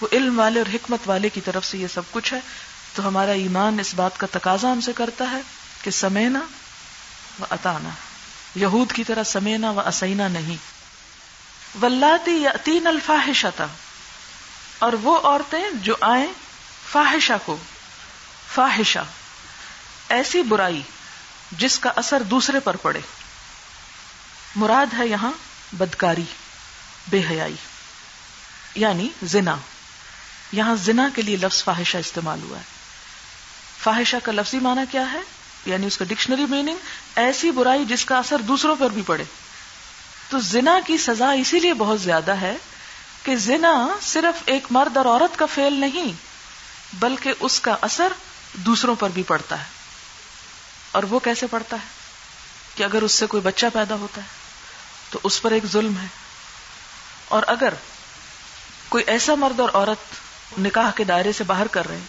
وہ 0.00 0.08
علم 0.12 0.38
والے 0.38 0.60
اور 0.60 0.74
حکمت 0.74 0.98
والے 1.06 1.28
کی 1.28 1.40
طرف 1.40 1.64
سے 1.64 1.78
یہ 1.78 1.86
سب 1.94 2.02
کچھ 2.10 2.34
ہے۔ 2.34 2.40
تو 2.94 3.08
ہمارا 3.08 3.32
ایمان 3.32 3.80
اس 3.80 3.94
بات 3.94 4.18
کا 4.18 4.26
تقاضا 4.30 4.72
ہم 4.72 4.80
سے 4.80 4.92
کرتا 4.92 5.30
ہے۔ 5.30 5.40
کہ 5.82 5.90
سمینا 5.90 6.40
و 7.40 7.44
اتانا 7.50 7.88
یہود 8.54 8.92
کی 8.92 9.04
طرح 9.04 9.22
سمینا 9.22 9.70
و 9.70 9.80
اسینا 9.80 10.28
نہیں۔ 10.28 10.56
ولاتی 11.82 12.30
یا 12.30 12.52
تین 12.64 12.86
الفاحشتا 12.86 13.66
اور 14.78 14.92
وہ 14.92 15.18
عورتیں 15.18 15.64
جو 15.74 15.94
آئیں 16.00 16.32
فاحشہ 16.92 17.32
کو۔ 17.44 17.56
فاحشہ۔ 18.54 19.04
ایسی 20.08 20.42
برائی 20.42 20.82
جس 21.52 21.78
کا 21.78 21.92
اثر 21.96 22.22
دوسرے 22.22 22.60
پر 22.60 22.76
پڑے۔ 22.76 23.00
مراد 24.56 24.86
ہے 24.98 25.06
یہاں 25.06 25.30
بدکاری، 25.72 26.24
بے 27.08 27.22
حیائی 27.30 27.56
یعنی 28.74 29.08
زنا۔ 29.22 29.56
یہاں 30.52 30.74
زنا 30.74 31.08
کے 31.14 31.22
لیے 31.22 31.36
لفظ 31.36 31.64
فاحشہ 31.64 31.98
استعمال 31.98 32.40
ہوا 32.42 32.58
ہے۔ 32.58 32.64
فاحشہ 33.82 34.16
کا 34.22 34.32
لفظی 34.32 34.58
معنی 34.58 34.80
کیا 34.90 35.12
ہے؟ 35.12 35.20
یعنی 35.66 35.86
اس 35.86 35.98
کا 35.98 36.04
ڈکشنری 36.04 36.46
میننگ، 36.46 36.76
ایسی 37.16 37.50
برائی 37.50 37.84
جس 37.84 38.04
کا 38.04 38.16
اثر 38.18 38.38
دوسروں 38.38 38.76
پر 38.78 38.90
بھی 38.90 39.02
پڑے۔ 39.02 39.24
تو 40.30 40.38
زنا 40.38 40.80
کی 40.86 40.98
سزا 40.98 41.30
اسی 41.30 41.60
لیے 41.60 41.74
بہت 41.74 42.00
زیادہ 42.00 42.30
ہے 42.30 42.56
کہ 43.22 43.36
زنا 43.36 43.86
صرف 44.02 44.42
ایک 44.44 44.66
مرد 44.70 44.96
اور 44.96 45.06
عورت 45.06 45.38
کا 45.38 45.46
فیل 45.46 45.72
نہیں، 45.72 46.12
بلکہ 46.92 47.32
اس 47.40 47.60
کا 47.60 47.76
اثر 47.80 48.12
دوسروں 48.54 48.94
پر 48.94 49.10
بھی 49.10 49.22
پڑتا 49.22 49.58
ہے۔ 49.58 49.64
اور 50.92 51.02
وہ 51.02 51.18
کیسے 51.18 51.46
پڑتا 51.46 51.76
ہے؟ 51.76 51.86
کہ 52.74 52.82
اگر 52.82 53.02
اس 53.02 53.12
سے 53.12 53.26
کوئی 53.26 53.40
بچہ 53.40 53.66
پیدا 53.72 53.94
ہوتا 53.94 54.20
ہے، 54.20 54.26
تو 55.10 55.18
اس 55.22 55.42
پر 55.42 55.50
ایک 55.50 55.66
ظلم 55.66 55.98
ہے۔ 55.98 56.06
اور 57.28 57.42
اگر 57.46 57.74
کوئی 58.88 59.04
ایسا 59.06 59.34
مرد 59.34 59.60
اور 59.60 59.68
عورت 59.74 60.14
نکاح 60.60 60.90
کے 60.90 61.04
دائرے 61.04 61.32
سے 61.32 61.44
باہر 61.44 61.66
کر 61.66 61.88
رہے 61.88 61.96
ہیں، 61.96 62.06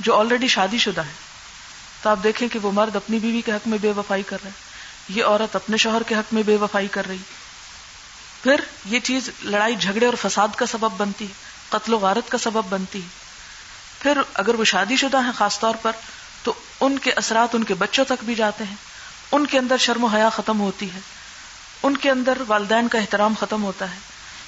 جو 0.00 0.18
آلریڈی 0.18 0.48
شادی 0.48 0.78
شدہ 0.78 1.00
ہے 1.00 1.33
تو 2.04 2.10
آپ 2.10 2.18
دیکھیں 2.24 2.48
کہ 2.48 2.58
وہ 2.58 2.70
مرد 2.72 2.96
اپنی 2.96 3.18
بیوی 3.18 3.40
کے 3.40 3.52
حق 3.52 3.68
میں 3.68 3.78
بے 3.78 3.92
وفائی 3.96 4.22
کر 4.22 4.36
رہے 4.44 4.50
ہیں 4.50 4.74
یہ 5.16 5.24
عورت 5.24 5.56
اپنے 5.56 5.76
شوہر 5.76 6.02
کے 6.02 6.14
حق 6.14 6.34
میں 6.34 6.42
بے 6.42 6.56
وفائی 6.56 6.88
کر 6.88 7.06
رہی۔ 7.06 7.16
پھر 8.42 8.60
یہ 8.84 9.00
چیز 9.00 9.30
لڑائی، 9.42 9.76
جھگڑے 9.76 10.06
اور 10.06 10.14
فساد 10.14 10.48
کا 10.56 10.66
سبب 10.66 10.92
بنتی 10.96 11.26
قتل 11.68 11.92
و 11.92 11.98
غارت 11.98 12.30
کا 12.30 12.38
سبب 12.38 12.62
بنتی 12.68 13.00
پھر 13.98 14.18
اگر 14.34 14.54
وہ 14.54 14.64
شادی 14.64 14.96
شدہ 14.96 15.16
ہیں 15.24 15.32
خاص 15.36 15.60
طور 15.60 15.74
پر، 15.82 15.92
تو 16.42 16.52
ان 16.80 16.98
کے 16.98 17.12
اثرات 17.12 17.54
ان 17.54 17.64
کے 17.64 17.74
بچوں 17.74 18.04
تک 18.04 18.24
بھی 18.24 18.34
جاتے 18.34 18.64
ہیں۔ 18.64 18.76
ان 19.32 19.46
کے 19.46 19.58
اندر 19.58 19.76
شرم 19.76 20.04
و 20.04 20.06
حیا 20.06 20.28
ختم 20.28 20.60
ہوتی 20.60 20.92
ہے۔ 20.94 21.00
ان 21.82 21.96
کے 21.96 22.10
اندر 22.10 22.38
والدین 22.48 22.88
کا 22.88 22.98
احترام 22.98 23.34
ختم 23.40 23.64
ہوتا 23.64 23.90
ہے۔ 23.90 23.98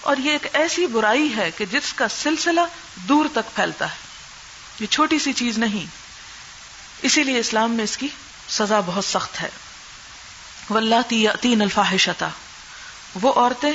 اور 0.00 0.16
یہ 0.16 0.30
ایک 0.30 0.46
ایسی 0.52 0.86
برائی 0.86 1.34
ہے 1.36 1.50
کہ 1.50 1.64
جس 1.64 1.92
کا 1.92 2.08
سلسلہ 2.08 2.60
دور 2.94 3.26
تک 3.32 3.56
پھیلتا 3.56 3.90
ہے۔ 3.90 3.96
یہ 4.80 4.86
چھوٹی 4.86 5.18
سی 5.18 5.32
چیز 5.32 5.58
نہیں۔ 5.58 6.05
اسی 7.02 7.24
لیے 7.24 7.38
اسلام 7.38 7.70
میں 7.70 7.85
اس 7.85 7.96
کی 7.96 8.09
سزا 8.48 8.80
بہت 8.87 9.04
سخت 9.04 9.42
ہے۔ 9.42 9.48
تین 11.40 11.62
الفاحشتا 11.62 12.28
وہ 13.14 13.32
عورتیں 13.32 13.72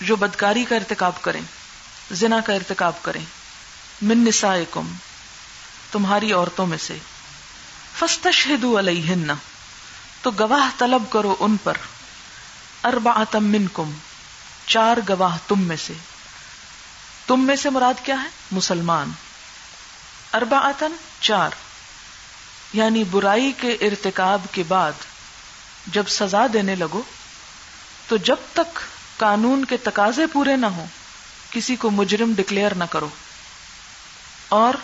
جو 0.00 0.16
بدکاری 0.16 0.64
کا 0.64 0.76
ارتکاب 0.76 1.22
کریں، 1.22 1.40
زنا 2.10 2.40
کا 2.40 2.52
ارتکاب 2.52 3.02
کریں۔ 3.02 3.24
من 4.02 4.18
نسائکم 4.18 4.92
تمہاری 5.92 6.32
عورتوں 6.32 6.66
میں 6.66 6.78
سے۔ 6.78 6.98
فستشہدو 7.98 8.78
علیہن 8.78 9.30
تو 10.22 10.30
گواہ 10.30 10.78
طلب 10.78 11.02
کرو 11.10 11.36
ان 11.40 11.56
پر۔ 11.56 11.76
اربعتم 12.84 13.44
منکم 13.44 13.92
چار 14.66 14.96
گواہ 15.08 15.36
تم 15.48 15.60
میں 15.60 15.76
سے۔ 15.76 15.92
تم 17.26 17.40
میں 17.40 17.56
سے 17.56 17.70
مراد 17.70 18.04
کیا 18.04 18.22
ہے؟ 18.22 18.28
مسلمان۔ 18.50 19.10
اربعتن 20.32 20.92
چار۔ 21.20 21.50
یعنی 22.72 23.04
برائی 23.04 23.52
کے 23.60 23.72
ارتکاب 23.72 24.40
کے 24.52 24.62
بعد 24.68 24.92
جب 25.86 26.04
سزا 26.08 26.46
دینے 26.52 26.74
لگو، 26.74 27.02
تو 28.08 28.16
جب 28.16 28.36
تک 28.52 28.78
قانون 29.16 29.64
کے 29.64 29.76
تقاضے 29.76 30.26
پورے 30.26 30.56
نہ 30.56 30.66
ہوں، 30.66 30.86
کسی 31.50 31.76
کو 31.76 31.90
مجرم 31.90 32.32
ڈکلیئر 32.36 32.74
نہ 32.74 32.84
کرو 32.84 33.08
اور 34.48 34.74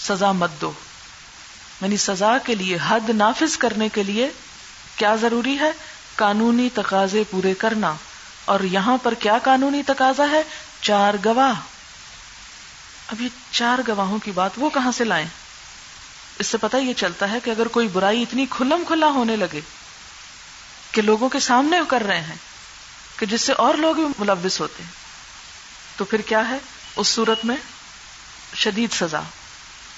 سزا 0.00 0.32
مت 0.32 0.50
دو۔ 0.60 0.72
یعنی 1.82 1.96
سزا 1.96 2.38
کے 2.44 2.54
لیے، 2.54 2.78
حد 2.88 3.08
نافذ 3.08 3.56
کرنے 3.56 3.88
کے 3.88 4.02
لیے 4.02 4.30
کیا 4.96 5.16
ضروری 5.16 5.58
ہے؟ 5.58 5.72
قانونی 6.16 6.68
تقاضے 6.74 7.22
پورے 7.30 7.54
کرنا۔ 7.54 7.94
اور 8.44 8.60
یہاں 8.60 8.96
پر 9.02 9.14
کیا 9.14 9.38
قانونی 9.42 9.82
تقاضا 9.82 10.24
ہے؟ 10.30 10.42
چار 10.80 11.14
گواہ۔ 11.24 11.60
اب 13.06 13.20
یہ 13.20 13.28
چار 13.50 13.78
گواہوں 13.88 14.18
کی 14.18 14.30
بات 14.30 14.50
وہ 14.56 14.70
کہاں 14.70 14.92
سے 14.92 15.04
لائیں؟ 15.04 15.26
اس 16.38 16.46
سے 16.46 16.58
پتہ 16.58 16.76
یہ 16.76 16.94
چلتا 16.94 17.30
ہے 17.30 17.38
کہ 17.44 17.50
اگر 17.50 17.68
کوئی 17.68 17.88
برائی 17.88 18.22
اتنی 18.22 18.46
کھلم 18.50 18.82
کھلا 18.86 19.06
ہونے 19.06 19.36
لگے 19.36 19.60
کہ 20.92 21.02
لوگوں 21.02 21.28
کے 21.28 21.40
سامنے 21.40 21.76
کر 21.88 22.02
رہے 22.02 22.20
ہیں 22.20 22.36
کہ 23.16 23.26
جس 23.26 23.42
سے 23.42 23.52
اور 23.52 23.74
لوگ 23.74 23.94
بھی 23.94 24.04
ملوث 24.18 24.60
ہوتے 24.60 24.82
ہیں، 24.82 24.90
تو 25.96 26.04
پھر 26.04 26.20
کیا 26.20 26.48
ہے؟ 26.48 26.58
اس 26.96 27.08
صورت 27.08 27.44
میں 27.44 27.56
شدید 28.54 28.92
سزا۔ 28.92 29.20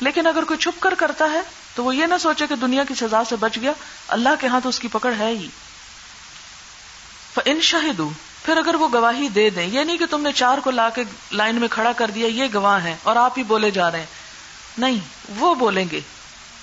لیکن 0.01 0.27
اگر 0.27 0.45
کوئی 0.45 0.59
چھپ 0.59 0.83
کر 0.83 0.95
کرتا 0.99 1.25
ہے، 1.33 1.41
تو 1.75 1.85
وہ 1.85 1.97
یہ 1.97 2.07
نہ 2.07 2.15
سوچے 2.21 2.47
کہ 2.47 2.57
دنیا 2.57 2.85
کی 2.89 2.95
سزا 2.95 3.25
سے 3.25 3.37
بچ 3.37 3.59
گیا، 3.61 3.73
اللہ 4.09 4.29
کے 4.41 4.47
ہاں 4.47 4.61
تو 4.61 4.69
اس 4.69 4.79
کی 4.79 4.89
پکڑ 4.89 5.13
ہے 5.19 5.27
ہی۔ 5.27 5.49
ان 7.45 7.61
شاہدوں 7.61 8.11
پھر 8.45 8.57
اگر 8.57 8.75
وہ 8.75 8.89
گواہی 8.93 9.29
دے 9.29 9.51
دیں 9.51 9.67
یہ 9.67 9.81
نہیں 9.81 9.97
کہ 9.97 10.07
تم 10.07 10.21
نے 10.21 10.33
چار 10.33 10.59
کو 10.59 10.71
لا 10.71 10.91
کے 10.91 11.05
لائن 11.33 11.57
میں 11.57 11.69
کھڑا 11.69 11.93
کر 11.93 12.11
دیا، 12.11 12.29
یہ 12.29 12.49
گواہ 12.55 12.85
ہے 12.85 12.97
اور 13.03 13.17
آپ 13.17 13.39
ہی 13.39 13.43
بولے 13.43 13.71
جا 13.71 13.91
رہے 13.91 13.99
ہیں۔ 13.99 14.07
نہیں، 14.79 14.99
وہ 15.29 15.55
بولیں 15.55 15.85
گے۔ 15.91 16.01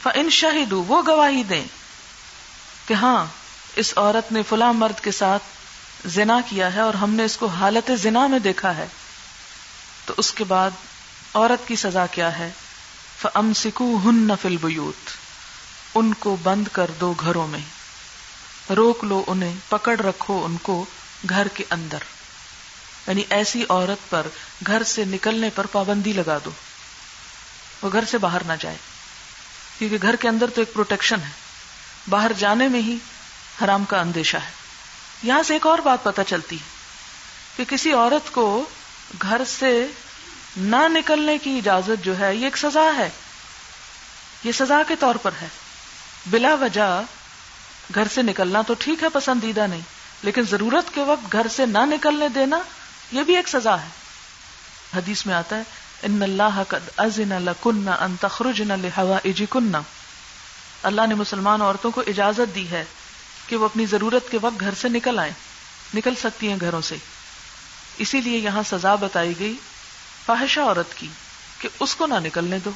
ان 0.09 0.29
شاہدو 0.29 0.83
وہ 0.83 1.01
گواہی 1.07 1.43
دیں 1.43 1.63
کہ 2.87 2.93
ہاں 2.93 3.25
اس 3.75 3.93
عورت 3.95 4.31
نے 4.31 4.41
فلاں 4.49 4.73
مرد 4.73 5.03
کے 5.03 5.11
ساتھ 5.11 5.43
زنا 6.05 6.39
کیا 6.49 6.75
ہے 6.75 6.79
اور 6.79 6.93
ہم 6.93 7.13
نے 7.13 7.23
اس 7.23 7.37
کو 7.37 7.45
حالت 7.45 7.91
زنا 8.01 8.27
میں 8.27 8.39
دیکھا 8.39 8.75
ہے، 8.77 8.85
تو 10.05 10.13
اس 10.17 10.31
کے 10.31 10.43
بعد 10.43 10.71
عورت 11.33 11.67
کی 11.67 11.75
سزا 11.75 12.05
کیا 12.05 12.39
ہے؟ 12.39 12.49
فم 13.21 13.53
سکو 13.53 13.99
ہن 14.05 14.15
نفل 14.15 14.57
بیوت 14.57 15.09
ان 15.95 16.13
کو 16.13 16.37
بند 16.43 16.67
کر 16.71 16.91
دو 16.99 17.13
گھروں 17.19 17.47
میں۔ 17.47 17.59
روک 18.73 19.03
لو 19.03 19.23
انہیں، 19.27 19.53
پکڑ 19.69 19.99
رکھو 19.99 20.45
ان 20.45 20.57
کو 20.61 20.85
گھر 21.29 21.47
کے 21.47 21.63
اندر۔ 21.69 21.97
یعنی 23.07 23.23
ایسی 23.29 23.65
عورت 23.69 24.09
پر 24.09 24.27
گھر 24.67 24.83
سے 24.83 25.05
نکلنے 25.05 25.49
پر 25.55 25.65
پابندی 25.65 26.13
لگا 26.13 26.37
دو، 26.45 26.51
وہ 27.81 27.89
گھر 27.91 28.03
سے 28.11 28.17
باہر 28.17 28.43
نہ 28.43 28.53
جائے۔ 28.59 28.77
کیونکہ 29.81 29.97
گھر 30.01 30.15
کے 30.15 30.27
اندر 30.27 30.49
تو 30.49 30.61
ایک 30.61 30.73
پروٹیکشن 30.73 31.15
ہے۔ 31.15 31.29
باہر 32.09 32.31
جانے 32.37 32.67
میں 32.67 32.81
ہی 32.81 32.97
حرام 33.63 33.85
کا 33.85 33.99
اندیشہ 33.99 34.37
ہے۔ 34.37 34.51
یہاں 35.23 35.43
سے 35.43 35.53
ایک 35.53 35.67
اور 35.67 35.79
بات 35.79 36.03
پتہ 36.03 36.21
چلتی 36.27 36.55
ہے 36.55 36.65
کہ 37.57 37.65
کسی 37.65 37.91
عورت 37.93 38.31
کو 38.31 38.69
گھر 39.21 39.41
سے 39.47 39.87
نہ 40.57 40.75
نکلنے 40.87 41.37
کی 41.37 41.57
اجازت 41.57 42.05
جو 42.05 42.19
ہے، 42.19 42.35
یہ 42.35 42.43
ایک 42.43 42.57
سزا 42.57 42.91
ہے۔ 42.97 43.09
یہ 44.43 44.51
سزا 44.51 44.81
کے 44.87 44.95
طور 44.99 45.15
پر 45.15 45.31
ہے۔ 45.41 45.47
بلا 46.25 46.55
وجہ 46.55 47.01
گھر 47.95 48.07
سے 48.07 48.21
نکلنا 48.21 48.61
تو 48.61 48.73
ٹھیک 48.79 49.03
ہے، 49.03 49.09
پسندیدہ 49.09 49.67
نہیں۔ 49.69 49.81
لیکن 50.23 50.41
ضرورت 50.41 50.93
کے 50.93 51.01
وقت 51.03 51.31
گھر 51.31 51.47
سے 51.47 51.65
نہ 51.65 51.85
نکلنے 51.85 52.29
دینا، 52.29 52.59
یہ 53.11 53.23
بھی 53.23 53.35
ایک 53.35 53.47
سزا 53.47 53.81
ہے۔ 53.81 53.89
حدیث 54.97 55.25
میں 55.25 55.35
آتا 55.35 55.57
ہے 55.57 55.63
ان 56.03 56.21
اللہ 56.21 56.63
قد 56.67 56.89
ازن 56.97 57.29
لکن 57.29 57.87
ان 57.87 58.15
تخرجن 58.21 58.67
لحوائجکن۔ 58.67 59.71
اللہ 60.83 61.07
نے 61.09 61.15
مسلمان 61.15 61.61
عورتوں 61.61 61.91
کو 61.91 62.03
اجازت 62.07 62.55
دی 62.55 62.71
ہے 62.71 62.83
کہ 63.47 63.55
وہ 63.55 63.65
اپنی 63.65 63.85
ضرورت 63.85 64.31
کے 64.31 64.37
وقت 64.41 64.59
گھر 64.59 64.73
سے 64.73 64.89
نکل 64.89 65.19
آئیں، 65.19 65.33
نکل 65.93 66.15
سکتی 66.15 66.49
ہیں 66.49 66.57
گھروں 66.61 66.81
سے۔ 66.81 66.95
اسی 67.97 68.21
لیے 68.21 68.37
یہاں 68.37 68.63
سزا 68.69 68.95
بتائی 68.95 69.39
گئی 69.39 69.55
فاحشہ 70.25 70.59
عورت 70.59 70.97
کی 70.97 71.07
کہ 71.59 71.69
اس 71.79 71.95
کو 71.95 72.05
نہ 72.05 72.13
نکلنے 72.13 72.59
دو، 72.65 72.71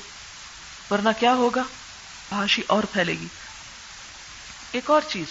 ورنہ 0.92 1.10
کیا 1.20 1.34
ہوگا؟ 1.34 1.64
فحاشی 2.30 2.62
اور 2.68 2.84
پھیلے 2.84 3.12
گی۔ 3.12 3.28
ایک 4.72 4.90
اور 4.90 5.02
چیز، 5.08 5.26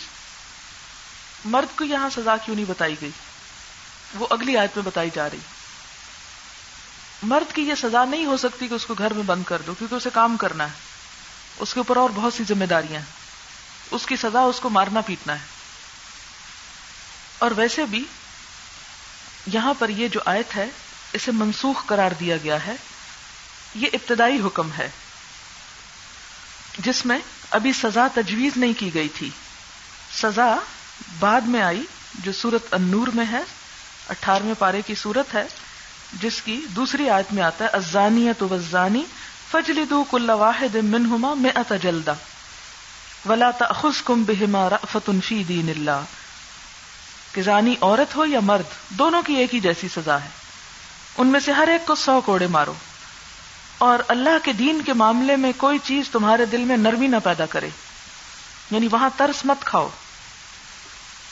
مرد 1.45 1.79
کو 1.79 1.85
یہاں 1.85 2.11
سزا 2.11 2.37
کیوں 2.37 2.57
نہیں 2.57 2.67
بتائی 2.69 2.95
گئی؟ 3.01 3.11
وہ 4.15 4.27
اگلی 4.31 4.57
آیت 4.57 4.77
میں 4.77 4.85
بتائی 4.85 5.11
جا 5.15 5.31
رہی۔ 5.31 5.39
مرد 7.25 7.55
کی 7.55 7.63
یہ 7.63 7.75
سزا 7.75 8.05
نہیں 8.05 8.27
ہو 8.27 8.37
سکتی 8.37 8.69
کہ 8.69 8.75
اس 8.75 8.87
کو 8.87 8.95
گھر 8.95 9.13
میں 9.13 9.23
بند 9.23 9.45
کر 9.45 9.63
دو، 9.63 9.75
کیونکہ 9.75 9.95
اسے 9.95 10.11
کام 10.13 10.37
کرنا 10.37 10.65
ہے۔ 10.65 10.73
اس 11.59 11.75
کے 11.75 11.81
اوپر 11.81 11.97
اور 11.97 12.11
بہت 12.15 12.35
سی 12.35 12.45
ذمہ 12.49 12.65
داریاں 12.65 13.01
ہیں۔ 13.01 13.07
اس 13.91 14.07
کی 14.07 14.17
سزا، 14.17 14.41
اس 14.41 14.61
کو 14.61 14.71
مارنا، 14.71 15.01
پیٹنا 15.01 15.33
ہے۔ 15.33 15.45
اور 17.39 17.51
ویسے 17.57 17.85
بھی 17.85 18.05
یہاں 19.47 19.75
پر 19.79 19.89
یہ 19.89 20.09
جو 20.09 20.21
آیت 20.27 20.57
ہے، 20.57 20.67
اسے 21.13 21.33
منسوخ 21.33 21.87
قرار 21.87 22.11
دیا 22.21 22.37
گیا 22.37 22.67
ہے۔ 22.67 22.77
یہ 23.75 23.89
ابتدائی 23.93 24.41
حکم 24.41 24.73
ہے۔ 24.79 24.91
جس 26.79 27.07
میں 27.07 27.19
ابھی 27.51 27.73
سزا 27.73 28.07
تجویز 28.15 28.53
نہیں 28.57 28.73
کی 28.79 28.95
گئی 28.95 29.09
تھی۔ 29.09 29.31
سزا 30.13 30.57
بعد 31.19 31.41
میں 31.41 31.63
آئی، 31.63 31.83
جو 32.15 32.33
سورت 32.33 32.75
النور 32.75 33.09
میں 33.15 33.27
ہے، 33.33 33.43
اٹھارہویں 34.09 34.55
پارے 34.59 34.83
کی 34.83 34.95
صورت 34.95 35.35
ہے۔ 35.35 35.47
جس 36.12 36.43
کی 36.43 36.67
دوسری 36.77 37.11
آیت 37.11 37.33
میں 37.33 37.43
آتا 37.43 37.64
ہے 37.64 37.71
ازانی 37.71 38.29
تو 38.38 38.49
وزانی 38.49 39.03
فجلی 39.51 39.85
دو 39.85 40.05
کل 40.11 40.31
واحد 40.31 40.75
منہما 40.75 41.35
میں 41.35 41.51
اتجلدا 41.55 42.12
ولا 43.29 43.51
تخص 43.51 44.03
کم 44.03 44.25
بہما 44.25 44.69
فتن 44.93 45.21
فی 45.21 45.45
دین 45.45 45.69
اللہ 45.69 46.01
کہ 47.33 47.43
زانی 47.43 47.75
عورت 47.81 48.17
ہو 48.17 48.27
یا 48.27 48.40
مرد، 48.40 48.99
دونوں 48.99 49.23
کی 49.23 49.35
ایک 49.35 49.55
ہی 49.55 49.61
جیسی 49.61 49.88
سزا 49.88 50.21
ہے۔ 50.21 50.29
ان 51.19 51.27
میں 51.27 51.40
سے 51.40 51.53
ہر 51.53 51.69
ایک 51.69 51.87
کو 51.87 51.95
سو 51.95 52.21
کوڑے 52.21 52.47
مارو۔ 52.47 52.75
اور 53.79 53.99
اللہ 54.09 54.31
کے 54.43 54.53
دین 54.53 54.83
کے 54.83 54.93
معاملے 54.93 55.37
میں 55.37 55.53
کوئی 55.57 55.79
چیز 55.85 56.11
تمہارے 56.11 56.45
دل 56.45 56.61
میں 56.61 56.77
نرمی 56.77 57.07
نہ 57.07 57.17
پیدا 57.25 57.47
کرے۔ 57.47 57.69
یعنی 58.71 58.88
وہاں 58.90 59.11
ترس 59.17 59.45
مت 59.45 59.64
کھاؤ۔ 59.64 59.88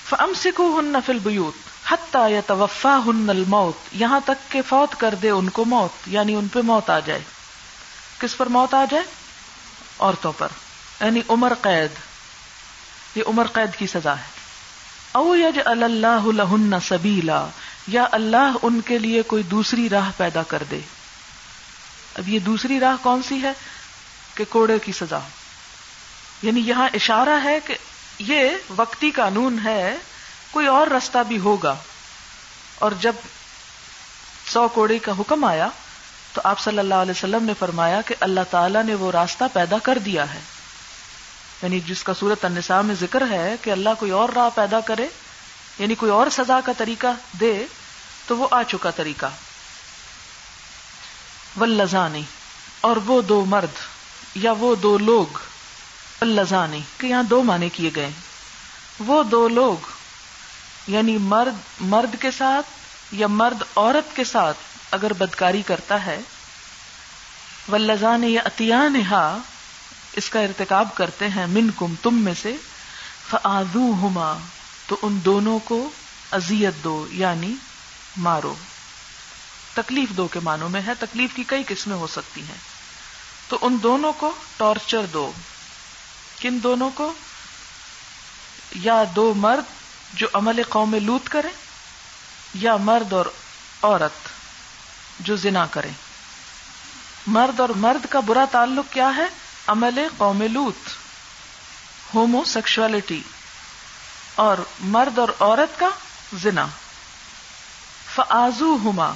فم 0.09 0.33
سکھو 0.41 0.81
ہن 0.81 0.97
فل 1.07 1.19
بیوت 1.19 1.72
حتیٰ 1.91 2.31
یا 2.31 2.41
توفا 2.47 2.99
ہن 3.07 3.31
الموت، 3.31 3.77
یہاں 3.93 4.21
تک 4.25 4.53
کہ 4.53 4.63
فوت 4.69 5.01
کر 5.01 5.15
دے 5.15 5.31
ان 5.31 5.49
کو 5.49 5.65
موت 5.65 6.09
یعنی 6.09 6.35
ان 6.35 6.49
پہ 6.49 6.59
موت 6.61 6.91
آ 6.91 6.99
جائے۔ 6.99 7.21
کس 8.19 8.37
پر 8.37 8.47
موت 8.47 8.75
آ 8.75 8.85
جائے؟ 8.91 9.05
عورتوں 9.99 10.33
پر 10.39 10.49
یعنی 11.01 11.21
عمر 11.29 11.53
قید۔ 11.61 11.91
یہ 13.15 13.23
عمر 13.27 13.47
قید 13.47 13.79
کی 13.79 13.87
سزا 13.87 14.19
ہے۔ 14.19 14.25
او 15.13 15.37
یج 15.37 15.61
اللہ 15.65 16.27
لہن 16.27 16.81
سبیلا، 16.81 17.47
یا 17.89 18.05
اللہ 18.13 18.53
ان 18.63 18.81
کے 18.81 18.99
لیے 18.99 19.23
کوئی 19.23 19.43
دوسری 19.43 19.89
راہ 19.89 20.11
پیدا 20.17 20.43
کر 20.43 20.63
دے۔ 20.71 20.81
اب 22.15 22.29
یہ 22.29 22.39
دوسری 22.39 22.81
راہ 22.81 22.97
کون 23.03 23.23
سی 23.23 23.43
ہے؟ 23.43 23.53
کہ 24.35 24.45
کوڑے 24.49 24.79
کی 24.79 24.93
سزا۔ 24.93 25.19
یعنی 26.43 26.61
یہاں 26.61 26.89
اشارہ 26.95 27.45
ہے 27.45 27.59
کہ 27.67 27.75
یہ 28.19 28.51
وقتی 28.77 29.11
قانون 29.11 29.59
ہے 29.65 29.97
کوئی 30.53 30.67
اور 30.67 30.87
رستہ 30.87 31.19
بھی 31.29 31.39
ہوگا۔ 31.39 31.75
اور 32.79 32.93
جب 33.01 33.13
سو 34.47 34.69
کوڑی 34.69 34.99
کا 34.99 35.13
حکم 35.19 35.45
آیا، 35.45 35.69
تو 36.33 36.41
آپ 36.45 36.61
صلی 36.61 36.79
اللہ 36.79 36.95
علیہ 36.95 37.11
وسلم 37.11 37.45
نے 37.45 37.53
فرمایا 37.59 38.01
کہ 38.01 38.15
اللہ 38.21 38.41
تعالیٰ 38.51 38.85
نے 38.85 38.95
وہ 38.95 39.11
راستہ 39.11 39.45
پیدا 39.53 39.79
کر 39.79 39.99
دیا 39.99 40.35
ہے۔ 40.35 40.41
یعنی 41.63 41.81
جس 41.81 42.03
کا 42.05 42.13
صورت 42.15 42.45
النساء 42.45 42.81
میں 42.81 42.95
ذکر 43.01 43.31
ہے 43.31 43.55
کہ 43.63 43.71
اللہ 43.71 43.89
کوئی 43.99 44.11
اور 44.11 44.29
راہ 44.29 44.49
پیدا 44.55 44.81
کرے 44.81 45.09
یعنی 45.79 45.95
کوئی 45.95 46.13
اور 46.13 46.27
سزا 46.31 46.61
کا 46.65 46.73
طریقہ 46.79 47.07
دے، 47.41 47.67
تو 48.27 48.37
وہ 48.37 48.49
آ 48.51 48.63
چکا 48.63 48.91
طریقہ۔ 48.91 49.27
ولزانی 51.61 52.23
اور 52.81 52.97
وہ 52.97 53.23
دو 53.23 53.45
مرد 53.45 53.79
یا 54.35 54.53
وہ 54.53 54.75
دو 54.75 54.99
لوگ۔ 54.99 55.39
ولزانی 56.23 56.81
کہ 56.99 57.07
یہاں 57.07 57.23
دو 57.23 57.43
معنی 57.43 57.69
کیے 57.69 57.91
گئے۔ 57.97 58.11
وہ 58.99 59.23
دو 59.23 59.49
لوگ 59.49 60.02
یعنی 60.87 61.19
مرد 61.19 61.81
مرد 61.81 62.23
کے 62.23 62.31
ساتھ 62.31 62.67
یا 63.15 63.27
مرد 63.27 63.63
عورت 63.77 64.17
کے 64.17 64.25
ساتھ 64.25 64.57
اگر 64.91 65.13
بدکاری 65.13 65.63
کرتا 65.63 66.07
ہے 66.07 66.21
ولزان 67.73 68.25
یا 68.25 68.43
اتیان 68.45 69.03
ہا 69.11 69.39
اس 70.17 70.31
کا 70.31 70.41
ارتکاب 70.41 70.89
کرتے 70.95 71.29
ہیں 71.29 71.47
من 71.47 71.71
کم 71.77 71.95
تم 72.03 72.15
میں 72.15 72.35
سے 72.43 72.57
فآذو 73.31 73.93
ہما 74.03 74.39
تو 74.87 74.97
ان 75.03 75.19
دونوں 75.25 75.59
کو 75.59 75.91
ازیت 76.31 76.85
دو 76.85 77.07
یعنی 77.11 77.55
مارو۔ 78.17 78.55
تکلیف 79.75 80.09
دو 80.11 80.29
کے 80.29 80.41
معنوں 80.41 80.69
میں 80.69 80.81
ہے، 80.87 80.93
تکلیف 80.99 81.31
کی 81.35 81.45
کئی 81.47 81.63
قسمیں 81.69 81.97
ہو 81.97 82.07
سکتی 82.07 82.41
ہیں۔ 82.41 82.59
تو 83.49 83.59
ان 83.63 83.77
دونوں 83.83 84.13
کو 84.13 84.35
ٹارچر 84.57 85.07
دو۔ 85.13 85.33
کن 86.41 86.59
دونوں 86.63 86.91
کو؟ 86.95 87.13
یا 88.75 89.05
دو 89.17 89.35
مرد 89.37 89.82
جو 90.13 90.27
عمل 90.33 90.63
قوم 90.69 90.95
لوت 91.03 91.29
کریں 91.29 91.51
یا 92.55 92.77
مرد 92.77 93.13
اور 93.13 93.27
عورت 93.83 94.29
جو 95.21 95.37
زنا 95.37 95.67
کریں۔ 95.67 95.91
مرد 97.27 97.61
اور 97.61 97.69
مرد 97.69 98.07
کا 98.11 98.21
برا 98.21 98.45
تعلق 98.51 98.93
کیا 98.93 99.17
ہے؟ 99.17 99.27
عمل 99.67 100.09
قوم 100.17 100.43
لوت 100.43 100.89
ہومو 102.15 102.45
سیکشولیٹی 102.45 103.23
اور 104.35 104.59
مرد 104.81 105.19
اور 105.19 105.29
عورت 105.41 105.79
کا 105.79 105.89
زنا۔ 106.33 106.67
فآزو 108.15 108.77
ہما 108.77 109.15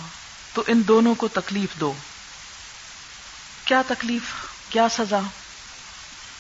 تو 0.54 0.62
ان 0.66 0.82
دونوں 0.88 1.14
کو 1.14 1.28
تکلیف 1.28 1.80
دو۔ 1.80 1.92
کیا 3.64 3.82
تکلیف؟ 3.88 4.22
کیا 4.68 4.88
سزا؟ 4.88 5.20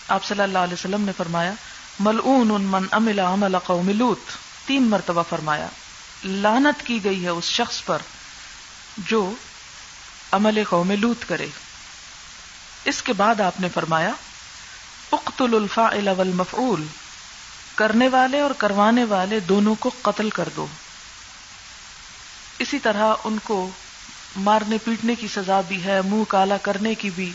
آپ 0.08 0.24
صلی 0.24 0.42
اللہ 0.42 0.58
علیہ 0.58 0.74
وسلم 0.74 1.00
نے 1.00 1.12
فرمایا، 1.16 1.52
ملعون 2.00 2.48
من 2.48 2.86
عمل 2.90 3.18
عمل 3.18 3.58
قوم 3.58 3.88
لوت۔ 3.88 4.45
تین 4.66 4.82
مرتبہ 4.82 5.22
فرمایا 5.28 5.68
لانت 6.24 6.86
کی 6.86 7.04
گئی 7.04 7.24
ہے 7.24 7.28
اس 7.28 7.44
شخص 7.44 7.84
پر 7.84 7.98
جو 8.98 9.32
عمل 10.32 10.62
قوم 10.68 10.90
لوت 10.90 11.28
کرے۔ 11.28 11.46
اس 12.84 13.02
کے 13.02 13.12
بعد 13.12 13.40
آپ 13.40 13.60
نے 13.60 13.68
فرمایا، 13.74 14.10
اقتل 15.12 15.54
الفاعل 15.54 16.08
والمفعول، 16.08 16.84
کرنے 17.74 18.08
والے 18.08 18.40
اور 18.40 18.50
کروانے 18.50 19.04
والے 19.04 19.40
دونوں 19.40 19.74
کو 19.74 19.90
قتل 20.02 20.30
کر 20.30 20.48
دو۔ 20.56 20.66
اسی 22.58 22.78
طرح 22.78 23.14
ان 23.24 23.36
کو 23.44 23.70
مارنے 24.36 24.78
پیٹنے 24.84 25.14
کی 25.14 25.28
سزا 25.28 25.60
بھی 25.68 25.84
ہے، 25.84 26.00
منہ 26.02 26.22
کالا 26.28 26.56
کرنے 26.56 26.94
کی 26.94 27.10
بھی، 27.10 27.32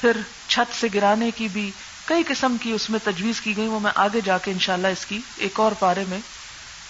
پھر 0.00 0.16
چھت 0.48 0.80
سے 0.80 0.88
گرانے 0.94 1.30
کی 1.36 1.48
بھی، 1.48 1.70
کئی 2.04 2.22
قسم 2.26 2.56
کی 2.62 2.72
اس 2.72 2.90
میں 2.90 2.98
تجویز 3.04 3.40
کی 3.40 3.56
گئی، 3.56 3.66
وہ 3.66 3.80
میں 3.80 3.92
آگے 3.94 4.20
جا 4.24 4.38
کے 4.38 4.50
انشاءاللہ 4.50 4.86
اس 4.86 5.06
کی 5.06 5.20
ایک 5.36 5.60
اور 5.60 5.72
پارے 5.78 6.04
میں 6.08 6.18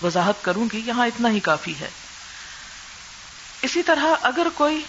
وضاحت 0.03 0.35
کروں 0.43 0.69
گی 0.73 0.83
یہاں 0.85 1.07
اتنا 1.07 1.29
ہی 1.31 1.41
کافی 1.41 1.75
ہے۔ 1.81 1.89
اسی 3.63 3.83
طرح 3.83 4.05
اگر 4.23 4.47
کوئی 4.55 4.83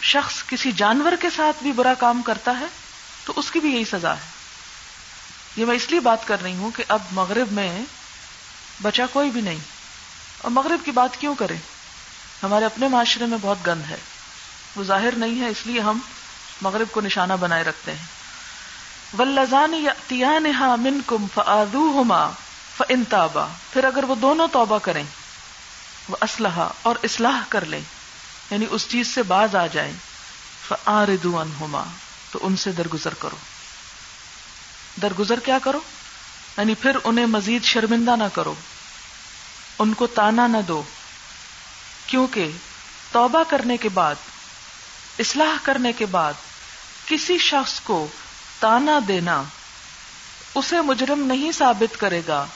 شخص 0.00 0.42
کسی 0.46 0.72
جانور 0.72 1.12
کے 1.20 1.30
ساتھ 1.36 1.62
بھی 1.62 1.72
برا 1.72 1.94
کام 1.94 2.22
کرتا 2.22 2.60
ہے، 2.60 2.66
تو 3.24 3.32
اس 3.36 3.50
کی 3.50 3.60
بھی 3.60 3.74
یہی 3.74 3.84
سزا 3.84 4.12
ہے۔ 4.12 4.40
یہ 5.56 5.64
میں 5.64 5.76
اس 5.76 5.90
لیے 5.90 6.00
بات 6.00 6.28
کر 6.28 6.42
رہی 6.42 6.54
ہوں 6.54 6.70
کہ 6.76 6.84
اب 6.88 7.02
مغرب 7.12 7.52
میں 7.52 7.82
بچا 8.82 9.06
کوئی 9.12 9.30
بھی 9.30 9.40
نہیں۔ 9.40 9.58
اور 10.38 10.50
مغرب 10.50 10.84
کی 10.84 10.90
بات 10.90 11.20
کیوں 11.20 11.34
کریں؟ 11.34 11.58
ہمارے 12.42 12.64
اپنے 12.64 12.88
معاشرے 12.88 13.26
میں 13.26 13.38
بہت 13.40 13.66
گند 13.66 13.90
ہے۔ 13.90 13.96
وہ 14.76 14.84
ظاہر 14.84 15.14
نہیں 15.16 15.40
ہے، 15.40 15.48
اس 15.48 15.66
لیے 15.66 15.80
ہم 15.80 15.98
مغرب 16.62 16.88
کو 16.90 17.00
نشانہ 17.00 17.32
بنائے 17.32 17.64
رکھتے 17.64 17.92
ہیں۔ 17.92 18.06
ولزان 19.18 19.86
یا 20.10 20.38
من 20.76 21.00
کم 21.06 21.26
فعدو 21.34 22.04
انتابا 22.88 23.46
پھر 23.72 23.84
اگر 23.84 24.04
وہ 24.04 24.14
دونوں 24.14 24.48
توبہ 24.52 24.78
کریں، 24.78 25.04
وہ 26.08 26.16
اسلحہ 26.20 26.68
اور 26.82 26.96
اصلاح 27.02 27.40
کر 27.48 27.64
لیں 27.64 27.80
یعنی 28.50 28.66
اس 28.70 28.88
چیز 28.88 29.14
سے 29.14 29.22
باز 29.22 29.56
آ 29.56 29.66
جائیں 29.66 29.92
ہوما 31.60 31.84
تو 32.32 32.38
ان 32.42 32.56
سے 32.56 32.72
درگزر 32.72 33.14
کرو۔ 33.14 33.36
درگزر 35.02 35.40
کیا 35.40 35.58
کرو؟ 35.62 35.80
یعنی 36.58 36.74
پھر 36.74 36.96
انہیں 37.04 37.26
مزید 37.26 37.64
شرمندہ 37.64 38.16
نہ 38.16 38.24
کرو۔ 38.32 38.54
ان 39.78 39.94
کو 39.94 40.06
تانا 40.06 40.46
نہ 40.46 40.56
دو، 40.68 40.82
کیونکہ 42.06 42.50
توبہ 43.12 43.42
کرنے 43.48 43.76
کے 43.76 43.88
بعد، 43.88 44.14
اصلاح 45.18 45.58
کرنے 45.62 45.92
کے 45.92 46.06
بعد 46.06 46.32
کسی 47.06 47.38
شخص 47.38 47.80
کو 47.80 48.06
تانا 48.58 48.98
دینا 49.08 49.42
اسے 50.54 50.80
مجرم 50.80 51.26
نہیں 51.26 51.52
ثابت 51.52 52.00
کرے 52.00 52.22
گا۔ 52.28 52.46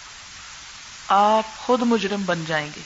آپ 1.08 1.66
خود 1.66 1.82
مجرم 1.82 2.22
بن 2.26 2.44
جائیں 2.46 2.70
گے۔ 2.76 2.80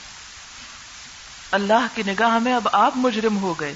اللہ 1.51 1.87
کی 1.95 2.03
نگاہ 2.07 2.39
میں 2.39 2.53
اب 2.53 2.67
آپ 2.71 2.91
مجرم 2.95 3.37
ہو 3.37 3.53
گئے 3.59 3.73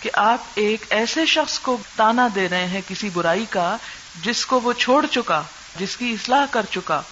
کہ 0.00 0.10
آپ 0.14 0.38
ایک 0.54 0.84
ایسے 0.90 1.26
شخص 1.26 1.58
کو 1.58 1.76
تانا 1.96 2.28
دے 2.34 2.48
رہے 2.48 2.66
ہیں 2.66 2.80
کسی 2.88 3.08
برائی 3.08 3.44
کا 3.50 3.76
جس 4.22 4.46
کو 4.46 4.60
وہ 4.60 4.72
چھوڑ 4.72 5.06
چکا، 5.06 5.42
جس 5.78 5.96
کی 5.96 6.12
اصلاح 6.12 6.46
کر 6.50 6.66
چکا، 6.70 7.02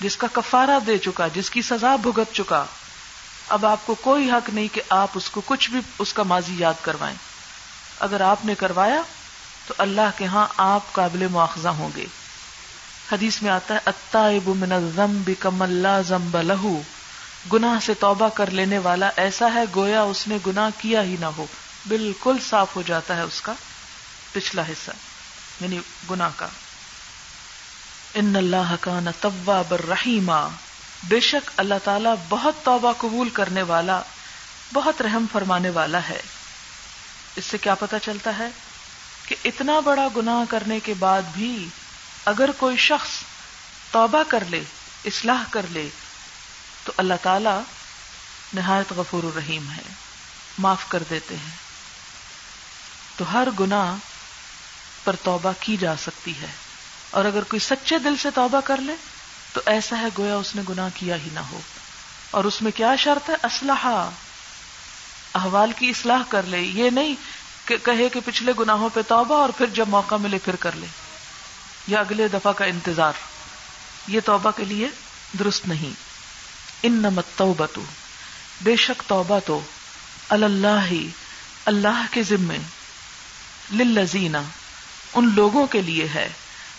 جس 0.00 0.16
کا 0.16 0.26
کفارہ 0.32 0.80
دے 0.86 0.98
چکا، 0.98 1.28
جس 1.28 1.50
کی 1.50 1.62
سزا 1.62 1.96
بھگت 1.96 2.34
چکا۔ 2.34 2.64
اب 3.48 3.66
آپ 3.66 3.86
کو 3.86 3.94
کوئی 3.94 4.30
حق 4.30 4.50
نہیں 4.50 4.68
کہ 4.74 4.82
آپ 4.88 5.08
اس 5.14 5.30
کو 5.30 5.40
کچھ 5.46 5.70
بھی 5.70 5.80
اس 5.98 6.12
کا 6.12 6.22
ماضی 6.22 6.54
یاد 6.58 6.74
کروائیں۔ 6.82 7.16
اگر 8.00 8.20
آپ 8.20 8.44
نے 8.44 8.54
کروایا 8.54 9.02
تو 9.66 9.74
اللہ 9.78 10.10
کے 10.16 10.26
ہاں 10.26 10.46
آپ 10.56 10.92
قابل 10.92 11.26
مواخذہ 11.30 11.68
ہوں 11.68 11.90
گے۔ 11.96 12.06
حدیث 13.12 13.42
میں 13.42 13.50
آتا 13.50 13.74
ہے 13.74 14.38
من 14.46 14.72
الذنب 14.72 15.30
کم 15.38 15.62
اللہ 15.62 16.00
زمب 16.08 16.40
لہو 16.42 16.82
گناہ 17.52 17.84
سے 17.86 17.94
توبہ 17.94 18.28
کر 18.28 18.50
لینے 18.50 18.78
والا 18.78 19.10
ایسا 19.16 19.48
ہے 19.54 19.64
گویا 19.76 20.02
اس 20.02 20.28
نے 20.28 20.38
گناہ 20.46 20.70
کیا 20.78 21.02
ہی 21.02 21.16
نہ 21.20 21.26
ہو۔ 21.26 21.46
بالکل 21.88 22.36
صاف 22.50 22.76
ہو 22.76 22.82
جاتا 22.82 23.16
ہے 23.16 23.20
اس 23.20 23.40
کا 23.40 23.52
پچھلا 24.32 24.62
حصہ 24.68 24.90
یعنی 25.60 25.78
گناہ 26.10 26.30
کا۔ 26.36 26.48
ان 28.14 28.36
اللہ 28.36 28.74
کا 28.80 29.00
نتواب 29.00 29.74
الرحیمہ 29.74 30.48
بے 31.02 31.20
شک 31.20 31.50
اللہ 31.56 31.74
تعالی 31.84 32.08
بہت 32.28 32.54
توبہ 32.64 32.92
قبول 32.98 33.28
کرنے 33.28 33.62
والا، 33.62 34.02
بہت 34.72 35.02
رحم 35.02 35.24
فرمانے 35.32 35.70
والا 35.70 35.98
ہے۔ 36.08 36.20
اس 37.36 37.44
سے 37.44 37.58
کیا 37.58 37.74
پتا 37.74 37.98
چلتا 37.98 38.38
ہے 38.38 38.48
کہ 39.28 39.36
اتنا 39.44 39.80
بڑا 39.80 40.08
گناہ 40.16 40.44
کرنے 40.48 40.80
کے 40.80 40.94
بعد 40.98 41.22
بھی 41.32 41.68
اگر 42.28 42.50
کوئی 42.58 42.76
شخص 42.76 43.08
توبہ 43.90 44.22
کر 44.28 44.44
لے، 44.48 44.62
اصلاح 45.04 45.42
کر 45.50 45.66
لے، 45.70 45.88
تو 46.84 46.92
اللہ 46.96 47.14
تعالی 47.22 47.60
نہایت 48.54 48.92
غفور 48.92 49.22
الرحیم 49.22 49.70
ہے، 49.70 49.82
معاف 50.58 50.88
کر 50.88 51.02
دیتے 51.10 51.36
ہیں۔ 51.36 51.56
تو 53.16 53.32
ہر 53.32 53.48
گناہ 53.60 53.96
پر 55.04 55.16
توبہ 55.22 55.52
کی 55.60 55.76
جا 55.76 55.96
سکتی 55.96 56.32
ہے۔ 56.40 56.46
اور 57.10 57.24
اگر 57.24 57.42
کوئی 57.42 57.60
سچے 57.60 57.98
دل 57.98 58.16
سے 58.16 58.30
توبہ 58.34 58.60
کر 58.64 58.76
لے، 58.76 58.94
تو 59.52 59.60
ایسا 59.66 59.98
ہے 59.98 60.06
گویا 60.18 60.36
اس 60.36 60.56
نے 60.56 60.62
گناہ 60.68 60.88
کیا 60.94 61.16
ہی 61.16 61.28
نہ 61.32 61.40
ہو۔ 61.40 61.60
اور 62.30 62.44
اس 62.44 62.62
میں 62.62 62.72
کیا 62.72 62.96
شرط 62.96 63.30
ہے؟ 63.30 63.34
اسلحہ 63.42 64.10
احوال 65.34 65.72
کی 65.76 65.88
اصلاح 65.88 66.22
کر 66.28 66.42
لے۔ 66.42 66.58
یہ 66.58 66.90
نہیں 66.90 67.14
کہ 67.64 67.76
کہے 67.76 68.08
کہ 68.08 68.20
پچھلے 68.24 68.52
گناہوں 68.58 68.88
پہ 68.94 69.00
توبہ 69.08 69.34
اور 69.34 69.48
پھر 69.48 69.66
جب 69.66 69.88
موقع 69.88 70.14
ملے 70.14 70.38
پھر 70.38 70.56
کر 70.56 70.72
لے۔ 70.74 70.86
یا 71.88 72.00
اگلے 72.00 72.28
دفعہ 72.28 72.52
کا 72.52 72.64
انتظار۔ 72.64 73.12
یہ 74.08 74.20
توبہ 74.24 74.50
کے 74.56 74.64
لیے 74.64 74.88
درست 75.38 75.68
نہیں۔ 75.68 75.94
ان 76.82 76.92
نمت 76.92 77.24
تو 77.36 77.54
بے 78.62 78.76
شک 78.76 79.02
توبہ 79.06 79.38
تو 79.46 79.60
اللہ 80.28 80.86
ہی 80.90 81.08
اللہ 81.64 82.06
کے 82.10 82.22
ذمے 82.22 82.58
للذین، 83.72 84.36
ان 85.14 85.30
لوگوں 85.34 85.66
کے 85.66 85.82
لیے 85.82 86.08
ہے۔ 86.14 86.28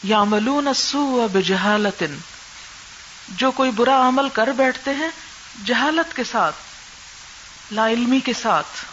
یا 0.04 0.24
ملون 0.24 0.74
سو 0.76 1.28
بجہالت۔ 1.34 2.04
جو 3.30 3.52
کوئی 3.52 3.72
برا 3.72 4.08
عمل 4.08 4.30
کر 4.30 4.48
بیٹھتے 4.48 4.92
ہیں، 4.92 5.10
جہالت 5.66 6.16
کے 6.16 6.24
ساتھ 6.24 6.56
لا 7.72 7.90
علمی 7.90 8.20
کے 8.20 8.34
ساتھ، 8.42 8.86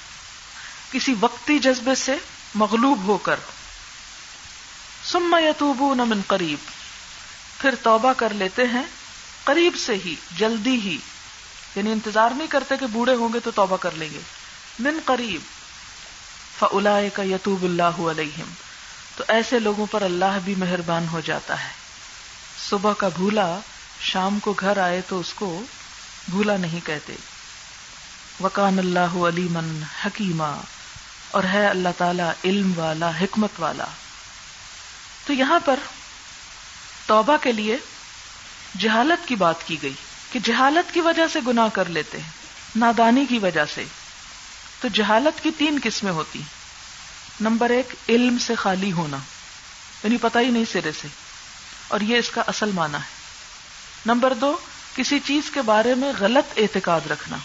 کسی 0.93 1.15
وقتی 1.21 1.59
جذبے 1.59 1.95
سے 1.95 2.17
مغلوب 2.55 3.07
ہو 3.07 3.19
کر۔ 3.19 3.37
سما 5.11 5.41
یتوبون 5.41 5.99
من 5.99 6.21
قریب۔ 6.27 6.59
پھر 7.61 7.75
توبہ 7.83 8.13
کر 8.17 8.33
لیتے 8.33 8.63
ہیں 8.67 8.83
قریب 9.45 9.73
سے 9.77 9.95
ہی، 9.95 10.15
جلدی 10.37 10.81
ہی۔ 10.81 10.99
یعنی 11.77 11.93
انتظار 11.93 12.31
نہیں 12.31 12.47
کرتے 12.47 12.77
کہ 12.81 12.87
بوڑھے 12.87 13.15
ہوں 13.15 13.29
گے 13.35 13.41
تو 13.41 13.51
توبہ 13.51 13.77
کر 13.77 13.91
لیں 13.95 14.09
گے۔ 14.11 14.21
من 14.79 14.99
قریب۔ 15.05 15.41
فلا 16.59 16.99
کا 17.15 17.23
یتوب 17.23 17.63
اللہ 17.63 18.11
علیہم۔ 18.11 18.53
تو 19.17 19.25
ایسے 19.29 19.59
لوگوں 19.59 19.87
پر 19.91 20.03
اللہ 20.03 20.39
بھی 20.45 20.55
مہربان 20.55 21.07
ہو 21.13 21.21
جاتا 21.21 21.65
ہے۔ 21.65 21.69
صبح 22.71 22.93
کا 22.93 23.09
بھولا 23.09 23.59
شام 24.01 24.39
کو 24.39 24.55
گھر 24.61 24.79
آئے 24.79 25.01
تو 25.09 25.21
اس 25.21 25.35
کو 25.35 25.63
بھولا 26.29 26.57
نہیں 26.57 26.87
کہتے۔ 26.87 27.15
وکان 28.41 28.79
اللہ 28.79 29.17
علی 29.17 29.49
من 29.51 29.83
حکیمہ 30.05 30.61
اور 31.31 31.45
ہے 31.45 31.67
اللہ 31.67 31.89
تعالی 31.99 32.51
علم 32.51 32.73
والا، 32.77 33.11
حکمت 33.21 33.51
والا۔ 33.59 33.85
تو 35.27 35.33
یہاں 35.33 35.61
پر 35.65 35.77
توبہ 37.07 37.37
کے 37.37 37.53
لیے 37.53 37.77
جہالت 38.79 39.29
کی 39.29 39.35
بات 39.35 39.67
کی 39.67 39.83
گئی 39.83 39.93
کہ 40.33 40.39
جہالت 40.39 40.95
کی 40.95 41.01
وجہ 41.01 41.23
سے 41.33 41.39
گناہ 41.47 41.69
کر 41.73 41.85
لیتے 41.85 42.21
ہیں، 42.21 42.31
نادانی 42.77 43.25
کی 43.29 43.39
وجہ 43.39 43.65
سے۔ 43.75 43.85
تو 44.81 44.89
جہالت 44.89 45.43
کی 45.43 45.51
تین 45.59 45.79
قسمیں 45.83 46.13
ہوتی۔ 46.13 46.43
نمبر 47.41 47.71
ایک، 47.71 47.95
علم 48.09 48.39
سے 48.39 48.55
خالی 48.55 48.93
ہونا 48.93 49.17
یعنی 50.05 50.17
پتہ 50.17 50.39
ہی 50.39 50.51
نہیں 50.51 50.65
سرے 50.73 50.93
سے، 51.01 51.09
اور 51.89 52.01
یہ 52.01 52.19
اس 52.19 52.29
کا 52.29 52.43
اصل 52.47 52.71
معنی 52.75 52.95
ہے۔ 52.95 53.17
نمبر 54.07 54.35
دو، 54.35 54.59
کسی 54.97 55.19
چیز 55.19 55.51
کے 55.55 55.63
بارے 55.63 55.95
میں 55.95 56.13
غلط 56.21 56.53
اعتقاد 56.57 57.01
رکھنا۔ 57.11 57.37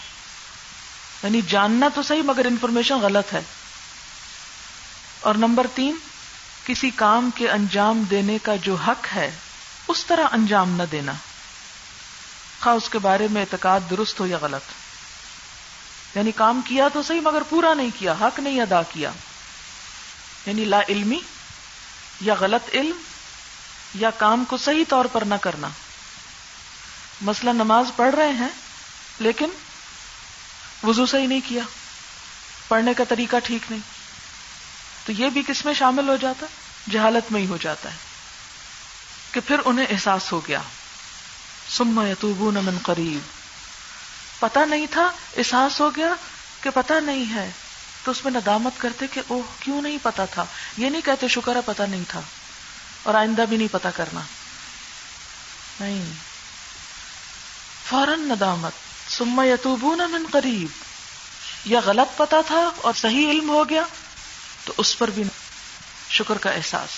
یعنی 1.22 1.40
جاننا 1.48 1.88
تو 1.94 2.02
صحیح، 2.02 2.22
مگر 2.22 2.44
انفارمیشن 2.44 3.00
غلط 3.00 3.34
ہے۔ 3.34 3.40
اور 5.20 5.34
نمبر 5.34 5.66
تین 5.74 5.96
کسی 6.66 6.90
کام 6.90 7.30
کے 7.34 7.50
انجام 7.50 8.02
دینے 8.02 8.38
کا 8.42 8.56
جو 8.56 8.74
حق 8.74 9.06
ہے، 9.14 9.30
اس 9.88 10.06
طرح 10.06 10.24
انجام 10.32 10.70
نہ 10.70 10.82
دینا۔ 10.92 11.12
خواہ 12.60 12.74
اس 12.74 12.88
کے 12.88 12.98
بارے 12.98 13.28
میں 13.30 13.42
اعتقاد 13.42 13.80
درست 13.90 14.20
ہو 14.20 14.26
یا 14.26 14.38
غلط۔ 14.40 14.62
یعنی 16.16 16.32
کام 16.32 16.60
کیا 16.64 16.88
تو 16.92 17.02
صحیح، 17.02 17.20
مگر 17.20 17.42
پورا 17.48 17.74
نہیں 17.74 17.90
کیا، 17.98 18.14
حق 18.20 18.40
نہیں 18.40 18.60
ادا 18.60 18.82
کیا۔ 18.82 19.10
یعنی 20.46 20.64
لا 20.64 20.80
علمی 20.88 21.20
یا 22.20 22.34
غلط 22.40 22.70
علم 22.74 22.96
یا 23.94 24.10
کام 24.10 24.44
کو 24.44 24.56
صحیح 24.56 24.84
طور 24.88 25.04
پر 25.04 25.22
نہ 25.22 25.34
کرنا۔ 25.34 25.68
مسئلہ 27.20 27.50
نماز 27.50 27.86
پڑھ 27.96 28.14
رہے 28.14 28.32
ہیں، 28.32 28.48
لیکن 29.18 29.48
وضو 30.82 31.06
صحیح 31.06 31.26
نہیں 31.26 31.40
کیا۔ 31.48 31.62
پڑھنے 32.68 32.94
کا 32.94 33.04
طریقہ 33.08 33.36
ٹھیک 33.44 33.72
نہیں۔ 33.72 34.01
تو 35.06 35.12
یہ 35.12 35.28
بھی 35.28 35.42
کس 35.46 35.64
میں 35.64 35.74
شامل 35.74 36.08
ہو 36.08 36.16
جاتا؟ 36.16 36.46
جہالت 36.90 37.32
میں 37.32 37.40
ہی 37.40 37.46
ہو 37.46 37.56
جاتا 37.56 37.92
ہے۔ 37.92 37.96
کہ 39.32 39.40
پھر 39.46 39.56
انہیں 39.64 39.86
احساس 39.90 40.32
ہو 40.32 40.40
گیا۔ 40.48 40.60
سما 41.68 42.08
یتوبون 42.08 42.54
من 42.54 42.78
قریب۔ 42.82 43.18
پتا 44.40 44.64
نہیں 44.64 44.86
تھا؟ 44.90 45.12
احساس 45.36 45.80
ہو 45.80 45.96
گیا 45.96 46.14
کہ 46.60 46.70
پتا 46.74 47.00
نہیں 47.00 47.34
ہے۔ 47.34 47.50
تو 48.04 48.10
اس 48.10 48.24
میں 48.24 48.32
ندامت 48.32 48.72
کرتے 48.78 49.06
کہ 49.06 49.20
اوہ، 49.28 49.42
کیوں 49.60 49.82
نہیں 49.82 49.98
پتا 50.02 50.24
تھا؟ 50.24 50.44
یہ 50.76 50.90
نہیں 50.90 51.02
کہتے 51.04 51.28
شکر 51.28 51.56
ہے 51.56 51.60
پتا 51.64 51.86
نہیں 51.86 52.02
تھا۔ 52.08 52.20
اور 53.02 53.14
آئندہ 53.14 53.44
بھی 53.48 53.56
نہیں 53.56 53.68
پتا 53.72 53.90
کرنا۔ 53.90 54.20
نہیں۔ 55.80 56.12
فوراً 57.90 58.20
ندامت۔ 58.20 58.72
سما 59.12 59.44
یتوبون 59.46 59.98
من 59.98 60.26
قریب۔ 60.32 60.68
یا 61.64 61.80
غلط 61.80 62.18
پتا 62.18 62.36
تھا 62.46 62.70
اور 62.76 62.92
صحیح 62.96 63.30
علم 63.30 63.50
ہو 63.50 63.68
گیا۔ 63.68 63.82
تو 64.64 64.72
اس 64.76 64.98
پر 64.98 65.10
بھی 65.10 65.24
شکر 66.10 66.38
کا 66.38 66.50
احساس۔ 66.50 66.88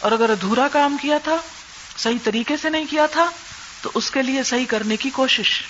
اور 0.00 0.12
اگر 0.12 0.30
ادھورا 0.30 0.68
کام 0.68 0.96
کیا 1.02 1.18
تھا، 1.24 1.36
صحیح 1.98 2.18
طریقے 2.24 2.56
سے 2.56 2.70
نہیں 2.70 2.86
کیا 2.90 3.06
تھا، 3.06 3.30
تو 3.82 3.90
اس 3.94 4.10
کے 4.10 4.22
لیے 4.22 4.42
صحیح 4.42 4.64
کرنے 4.68 4.96
کی 4.96 5.10
کوشش۔ 5.10 5.62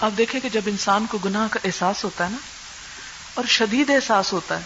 آپ 0.00 0.10
دیکھیں 0.18 0.40
کہ 0.40 0.48
جب 0.48 0.60
انسان 0.66 1.06
کو 1.06 1.18
گناہ 1.18 1.48
کا 1.50 1.60
احساس 1.64 2.04
ہوتا 2.04 2.24
ہے 2.24 2.30
نا، 2.30 2.36
اور 3.34 3.44
شدید 3.44 3.90
احساس 3.90 4.32
ہوتا 4.32 4.56
ہے، 4.56 4.62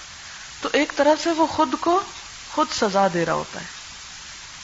تو 0.61 0.69
ایک 0.73 0.93
طرح 0.97 1.15
سے 1.23 1.31
وہ 1.31 1.47
خود 1.47 1.75
کو 1.81 2.01
خود 2.55 2.67
سزا 2.73 3.07
دے 3.15 3.27
رہا 3.27 3.33
ہوتا 3.33 3.61
ہے۔ 3.61 3.67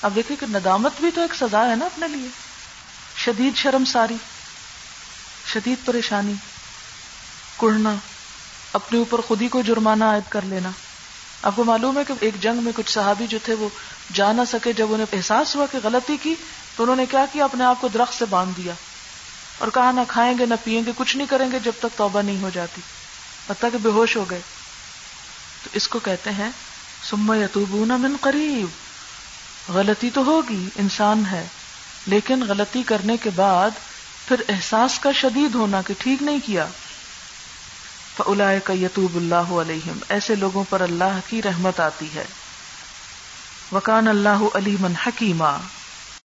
اب 0.03 0.15
دیکھیں 0.15 0.37
کہ 0.37 0.47
ندامت 0.47 0.93
بھی 1.01 1.11
تو 1.15 1.21
ایک 1.21 1.35
سزا 1.35 1.71
ہے 1.71 1.77
نا 1.77 1.85
اپنے 1.85 2.09
لیے۔ 2.09 2.29
شدید 3.17 3.57
شرم 3.57 3.85
ساری، 3.85 4.17
شدید 5.53 5.87
پریشانی، 5.87 6.35
کڑنا۔ 7.61 7.95
اپنے 8.75 8.99
اوپر 8.99 9.21
خود 9.21 9.43
ہی 9.43 9.49
کو 9.49 9.63
جرمانہ 9.63 10.05
عائد 10.05 10.23
کر 10.29 10.41
لینا۔ 10.45 10.71
آپ 11.43 11.53
کو 11.57 11.65
معلوم 11.65 11.99
ہے 11.99 12.03
کہ 12.09 12.15
ایک 12.21 12.43
جنگ 12.43 12.63
میں 12.63 12.73
کچھ 12.77 12.91
صحابی 12.91 13.27
جو 13.27 13.39
تھے 13.45 13.55
وہ 13.55 13.69
جا 14.13 14.33
نہ 14.33 14.43
سکے۔ 14.51 14.73
جب 14.73 14.93
انہیں 14.93 15.07
احساس 15.13 15.57
ہوا 15.57 15.67
کہ 15.73 15.79
غلطی 15.83 16.17
کی 16.23 16.35
تو 16.77 16.83
انہوں 16.83 16.97
نے 16.97 17.07
کیا 17.07 17.25
کیا؟ 17.33 17.45
اپنے 17.45 17.65
آپ 17.65 17.81
کو 17.81 17.89
درخت 17.89 18.15
سے 18.15 18.25
باندھ 18.25 18.57
دیا 18.57 18.73
اور 19.59 19.69
کہا، 19.75 19.91
نہ 19.91 20.01
کھائیں 20.09 20.39
گے، 20.39 20.47
نہ 20.47 20.55
پیئیں 20.65 20.83
گے، 20.87 20.93
کچھ 20.97 21.17
نہیں 21.17 21.27
کریں 21.27 21.53
گے 21.53 21.59
جب 21.59 21.73
تک 21.79 21.99
توبہ 21.99 22.23
نہیں 22.23 22.43
ہو 22.43 22.51
جاتی، 22.55 22.81
حتیٰ 23.51 23.71
کہ 23.73 23.79
بے 23.79 23.89
ہوش 23.89 24.17
ہو 24.17 24.25
گئے۔ 24.31 24.41
تو 25.65 25.71
اس 25.73 25.89
کو 25.89 25.99
کہتے 25.99 26.31
ہیں 26.31 26.51
سما 27.11 27.37
یتوبون 27.37 27.89
من 27.89 28.17
قریب۔ 28.21 28.67
غلطی 29.73 30.11
تو 30.11 30.25
ہوگی، 30.25 30.69
انسان 30.77 31.23
ہے، 31.31 31.47
لیکن 32.07 32.43
غلطی 32.49 32.83
کرنے 32.83 33.17
کے 33.17 33.31
بعد 33.37 33.71
پھر 34.29 34.43
احساس 34.49 34.99
کا 34.99 35.13
شدید 35.13 35.55
ہونا 35.55 35.83
کہ 35.83 35.95
ٹھیک 35.99 36.23
نہیں 36.23 36.39
کیا۔ 36.47 36.67
فلاح 38.17 38.59
کا 38.65 38.73
یتوب 38.73 39.17
اللہ 39.17 39.35
علیہم 39.35 39.99
ایسے 40.09 40.35
لوگوں 40.35 40.65
پر 40.71 40.81
اللہ 40.81 41.19
کی 41.29 41.43
رحمت 41.43 41.81
آتی 41.81 42.07
ہے۔ 42.15 42.25
وکان 43.73 44.09
اللہ 44.09 44.43
علی 44.55 44.77
من 44.81 44.93
حکیمہ 45.07 45.57